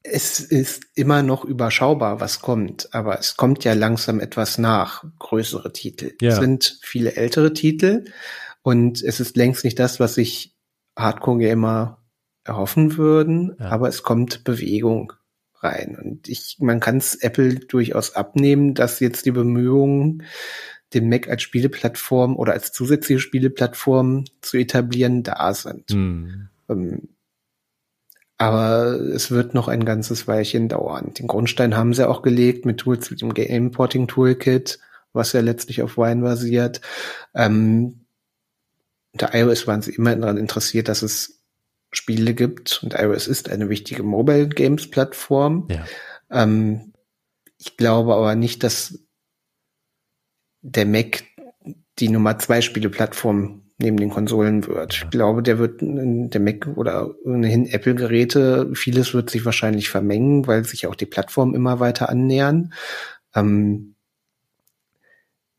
[0.03, 5.73] es ist immer noch überschaubar, was kommt, aber es kommt ja langsam etwas nach, größere
[5.73, 6.13] Titel.
[6.21, 6.31] Ja.
[6.31, 8.05] Es sind viele ältere Titel
[8.63, 10.55] und es ist längst nicht das, was sich
[10.97, 11.99] Hardcore-Gamer
[12.45, 13.67] erhoffen würden, ja.
[13.67, 15.15] aber es kommt Bewegung
[15.65, 15.99] rein.
[16.01, 20.25] Und ich, man kann es Apple durchaus abnehmen, dass jetzt die Bemühungen,
[20.93, 25.91] den Mac als Spieleplattform oder als zusätzliche Spieleplattform zu etablieren, da sind.
[25.91, 26.49] Mhm.
[26.69, 27.09] Ähm,
[28.37, 31.15] aber es wird noch ein ganzes Weilchen dauern.
[31.15, 34.81] Den Grundstein haben sie auch gelegt mit Tools wie dem Game Importing Toolkit,
[35.13, 36.81] was ja letztlich auf Wine basiert.
[37.35, 38.07] Ähm,
[39.13, 41.44] unter iOS waren sie immer daran interessiert, dass es
[41.97, 45.69] Spiele gibt und iOS ist eine wichtige Mobile Games Plattform.
[45.71, 45.85] Ja.
[46.31, 46.93] Ähm,
[47.59, 48.99] ich glaube aber nicht, dass
[50.63, 51.25] der Mac
[51.99, 54.95] die Nummer zwei Spieleplattform neben den Konsolen wird.
[54.95, 60.65] Ich glaube, der wird der Mac oder ohnehin Apple-Geräte, vieles wird sich wahrscheinlich vermengen, weil
[60.65, 62.73] sich auch die Plattformen immer weiter annähern.
[63.35, 63.94] Ähm,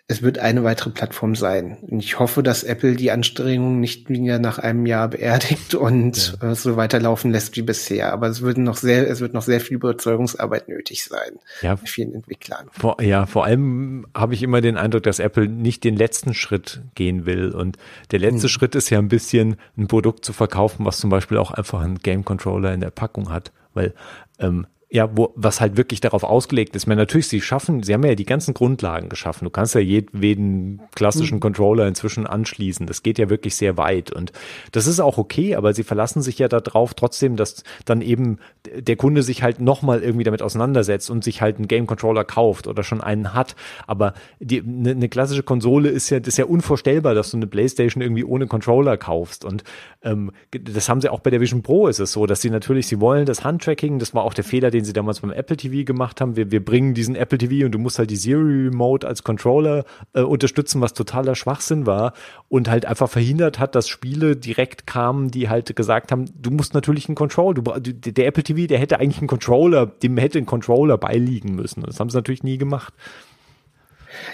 [0.08, 1.78] es wird eine weitere Plattform sein.
[1.82, 6.52] Und ich hoffe, dass Apple die Anstrengungen nicht wieder nach einem Jahr beerdigt und ja.
[6.52, 8.14] äh, so weiterlaufen lässt wie bisher.
[8.14, 11.40] Aber es wird noch sehr, es wird noch sehr viel Überzeugungsarbeit nötig sein.
[11.62, 11.76] Ja.
[11.76, 12.68] Bei vielen Entwicklern.
[12.72, 16.82] Vor, ja, vor allem habe ich immer den Eindruck, dass Apple nicht den letzten Schritt
[16.94, 17.50] gehen will.
[17.50, 17.78] Und
[18.12, 18.50] der letzte hm.
[18.50, 21.98] Schritt ist ja ein bisschen ein Produkt zu verkaufen, was zum Beispiel auch einfach einen
[21.98, 23.52] Game Controller in der Packung hat.
[23.74, 23.96] Weil
[24.40, 26.86] ähm, ja, wo, was halt wirklich darauf ausgelegt ist.
[26.86, 29.46] Man natürlich, sie schaffen, sie haben ja die ganzen Grundlagen geschaffen.
[29.46, 31.40] Du kannst ja jeden klassischen mhm.
[31.40, 32.86] Controller inzwischen anschließen.
[32.86, 34.32] Das geht ja wirklich sehr weit und
[34.72, 38.38] das ist auch okay, aber sie verlassen sich ja darauf trotzdem, dass dann eben
[38.74, 42.68] der Kunde sich halt nochmal irgendwie damit auseinandersetzt und sich halt einen Game Controller kauft
[42.68, 43.56] oder schon einen hat.
[43.88, 47.48] Aber die, eine, eine klassische Konsole ist ja, das ist ja unvorstellbar, dass du eine
[47.48, 49.64] Playstation irgendwie ohne Controller kaufst und
[50.04, 52.88] ähm, das haben sie auch bei der Vision Pro ist es so, dass sie natürlich,
[52.88, 55.86] sie wollen das Handtracking, das war auch der Fehler, den sie damals beim Apple TV
[55.86, 56.36] gemacht haben.
[56.36, 59.84] Wir, wir bringen diesen Apple TV und du musst halt die Siri Remote als Controller
[60.14, 62.14] äh, unterstützen, was totaler Schwachsinn war
[62.48, 66.74] und halt einfach verhindert hat, dass Spiele direkt kamen, die halt gesagt haben, du musst
[66.74, 70.46] natürlich einen Controller, du, der Apple TV, der hätte eigentlich einen Controller, dem hätte ein
[70.46, 71.84] Controller beiliegen müssen.
[71.84, 72.94] Das haben sie natürlich nie gemacht.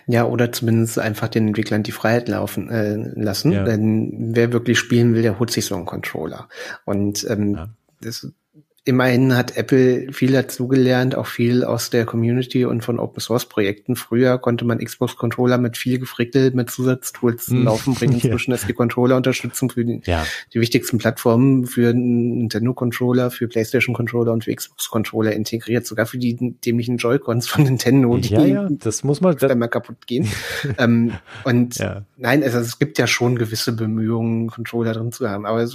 [0.08, 3.52] Ja, oder zumindest einfach den Entwicklern die Freiheit laufen äh, lassen.
[3.52, 3.64] Ja.
[3.64, 6.48] Denn wer wirklich spielen will, der holt sich so einen Controller.
[6.86, 7.70] Und ähm, ja.
[8.02, 8.32] das
[8.84, 13.96] immerhin hat Apple viel dazugelernt, auch viel aus der Community und von Open Source Projekten.
[13.96, 17.64] Früher konnte man Xbox Controller mit viel Gefrickel, mit Zusatztools mm.
[17.64, 18.14] laufen bringen.
[18.22, 20.26] Inzwischen ist die Controller Unterstützung für die, ja.
[20.54, 26.08] die wichtigsten Plattformen für Nintendo Controller, für PlayStation Controller und für Xbox Controller integriert, sogar
[26.08, 30.08] für die dämlichen Joy-Cons von Nintendo, die ja, ja, das muss man dann mal kaputt
[30.08, 30.28] gehen.
[30.80, 31.14] ähm,
[31.44, 32.04] und ja.
[32.18, 35.68] nein, also es gibt ja schon gewisse Bemühungen, Controller drin zu haben, aber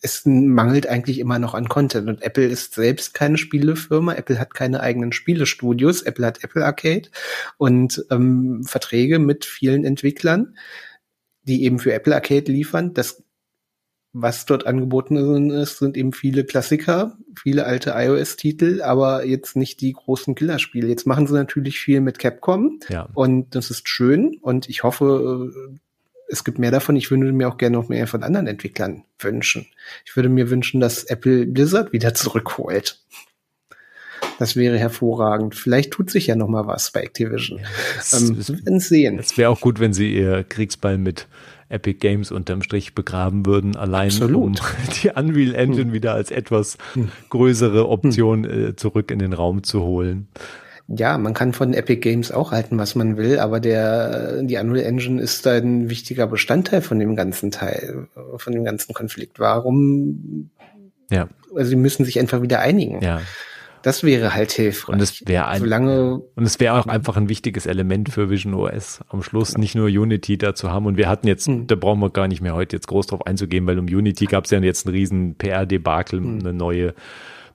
[0.00, 2.08] es mangelt eigentlich immer noch an Content.
[2.08, 4.14] Und Apple ist selbst keine Spielefirma.
[4.14, 6.02] Apple hat keine eigenen Spielestudios.
[6.02, 7.08] Apple hat Apple Arcade
[7.56, 10.56] und ähm, Verträge mit vielen Entwicklern,
[11.42, 12.94] die eben für Apple Arcade liefern.
[12.94, 13.24] Das,
[14.12, 19.92] was dort angeboten ist, sind eben viele Klassiker, viele alte iOS-Titel, aber jetzt nicht die
[19.92, 20.88] großen Killerspiele.
[20.88, 23.08] Jetzt machen sie natürlich viel mit Capcom ja.
[23.14, 25.52] und das ist schön und ich hoffe,
[26.28, 26.96] es gibt mehr davon.
[26.96, 29.66] Ich würde mir auch gerne noch mehr von anderen Entwicklern wünschen.
[30.04, 33.00] Ich würde mir wünschen, dass Apple Blizzard wieder zurückholt.
[34.38, 35.56] Das wäre hervorragend.
[35.56, 37.58] Vielleicht tut sich ja noch mal was bei Activision.
[37.58, 39.18] Ja, ähm, wir werden sehen.
[39.18, 41.26] Es wäre auch gut, wenn sie ihr Kriegsball mit
[41.68, 44.60] Epic Games unterm Strich begraben würden, allein Absolut.
[44.60, 44.66] um
[45.02, 45.92] die Unreal Engine hm.
[45.92, 47.10] wieder als etwas hm.
[47.30, 48.68] größere Option hm.
[48.68, 50.28] äh, zurück in den Raum zu holen.
[50.88, 54.86] Ja, man kann von Epic Games auch halten, was man will, aber der, die Unreal
[54.86, 58.08] Engine ist ein wichtiger Bestandteil von dem ganzen Teil,
[58.38, 59.38] von dem ganzen Konflikt.
[59.38, 60.48] Warum?
[61.10, 61.28] Ja.
[61.54, 63.02] Also, sie müssen sich einfach wieder einigen.
[63.02, 63.20] Ja.
[63.82, 64.94] Das wäre halt hilfreich.
[64.94, 68.54] Und es wäre ein, Solange, und es wäre auch einfach ein wichtiges Element für Vision
[68.54, 70.86] OS am Schluss, nicht nur Unity da zu haben.
[70.86, 71.66] Und wir hatten jetzt, hm.
[71.66, 74.46] da brauchen wir gar nicht mehr heute jetzt groß drauf einzugehen, weil um Unity gab
[74.46, 76.38] es ja jetzt einen riesen PR-Debakel, hm.
[76.40, 76.94] eine neue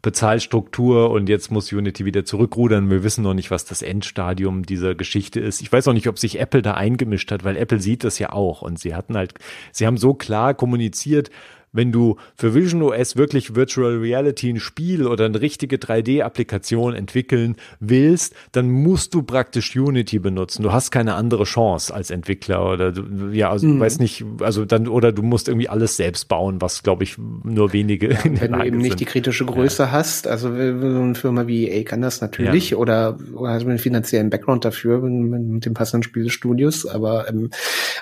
[0.04, 2.92] Bezahlstruktur und jetzt muss Unity wieder zurückrudern.
[2.92, 5.62] Wir wissen noch nicht, was das Endstadium dieser Geschichte ist.
[5.62, 8.34] Ich weiß auch nicht, ob sich Apple da eingemischt hat, weil Apple sieht das ja
[8.34, 9.34] auch und sie hatten halt,
[9.72, 11.32] sie haben so klar kommuniziert,
[11.74, 17.56] wenn du für Vision OS wirklich Virtual Reality ein Spiel oder eine richtige 3D-Applikation entwickeln
[17.80, 20.64] willst, dann musst du praktisch Unity benutzen.
[20.64, 23.80] Du hast keine andere Chance als Entwickler oder du, ja, also mhm.
[23.80, 27.74] weiß nicht, also dann oder du musst irgendwie alles selbst bauen, was glaube ich nur
[27.74, 29.00] wenige ja, Wenn du eben nicht sind.
[29.00, 29.92] die kritische Größe ja.
[29.92, 32.78] hast, also so eine Firma wie EA kann das natürlich ja.
[32.78, 37.50] oder, oder hast einen finanziellen Background dafür mit, mit dem passenden Spielstudios, aber ähm,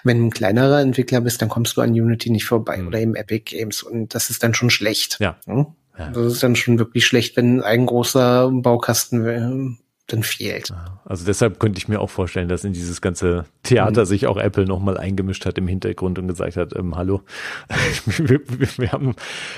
[0.04, 2.88] wenn du ein kleinerer Entwickler bist, dann kommst du an Unity nicht vorbei mhm.
[2.88, 5.18] oder eben Epic Games und das ist dann schon schlecht.
[5.20, 5.38] Ja.
[5.48, 5.74] ja.
[6.14, 10.74] Das ist dann schon wirklich schlecht, wenn ein großer Baukasten äh, dann fehlt.
[11.06, 14.06] Also deshalb könnte ich mir auch vorstellen, dass in dieses ganze Theater mhm.
[14.06, 17.22] sich auch Apple nochmal eingemischt hat im Hintergrund und gesagt hat, ähm, hallo,
[18.18, 18.42] wir,
[18.78, 19.16] wir, haben,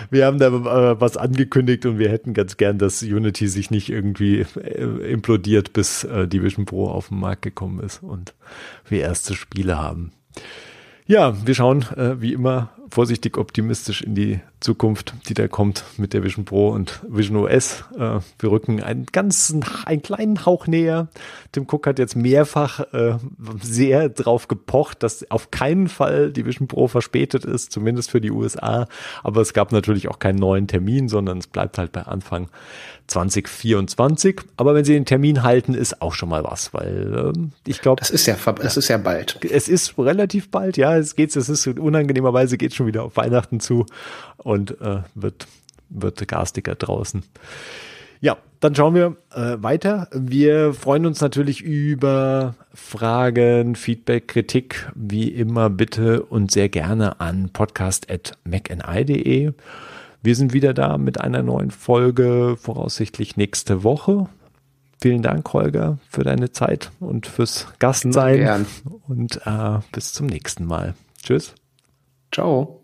[0.09, 3.89] wir haben da äh, was angekündigt und wir hätten ganz gern, dass Unity sich nicht
[3.89, 8.33] irgendwie äh, implodiert, bis äh, Division Pro auf den Markt gekommen ist und
[8.87, 10.11] wir erste Spiele haben.
[11.05, 16.13] Ja, wir schauen äh, wie immer vorsichtig optimistisch in die Zukunft, die da kommt mit
[16.13, 17.83] der Vision Pro und Vision OS.
[17.97, 21.07] Äh, wir rücken einen ganzen, einen kleinen Hauch näher.
[21.51, 23.17] Tim Cook hat jetzt mehrfach äh,
[23.61, 28.31] sehr drauf gepocht, dass auf keinen Fall die Vision Pro verspätet ist, zumindest für die
[28.31, 28.87] USA.
[29.23, 32.47] Aber es gab natürlich auch keinen neuen Termin, sondern es bleibt halt bei Anfang
[33.07, 34.41] 2024.
[34.55, 37.99] Aber wenn sie den Termin halten, ist auch schon mal was, weil äh, ich glaube.
[37.99, 39.39] Das ist ja, es ist ja bald.
[39.49, 40.95] Es ist relativ bald, ja.
[40.95, 43.85] Es geht, es ist unangenehmerweise geht schon wieder auf Weihnachten zu
[44.37, 45.47] und äh, wird,
[45.89, 47.23] wird garstiger draußen.
[48.19, 50.07] Ja, dann schauen wir äh, weiter.
[50.13, 57.49] Wir freuen uns natürlich über Fragen, Feedback, Kritik, wie immer bitte und sehr gerne an
[57.51, 59.51] podcast.macni.de.
[60.21, 64.29] Wir sind wieder da mit einer neuen Folge, voraussichtlich nächste Woche.
[65.01, 68.37] Vielen Dank, Holger, für deine Zeit und fürs Gastsein.
[68.37, 68.65] Gern.
[69.05, 70.93] Und äh, bis zum nächsten Mal.
[71.21, 71.55] Tschüss.
[72.33, 72.82] Ciao.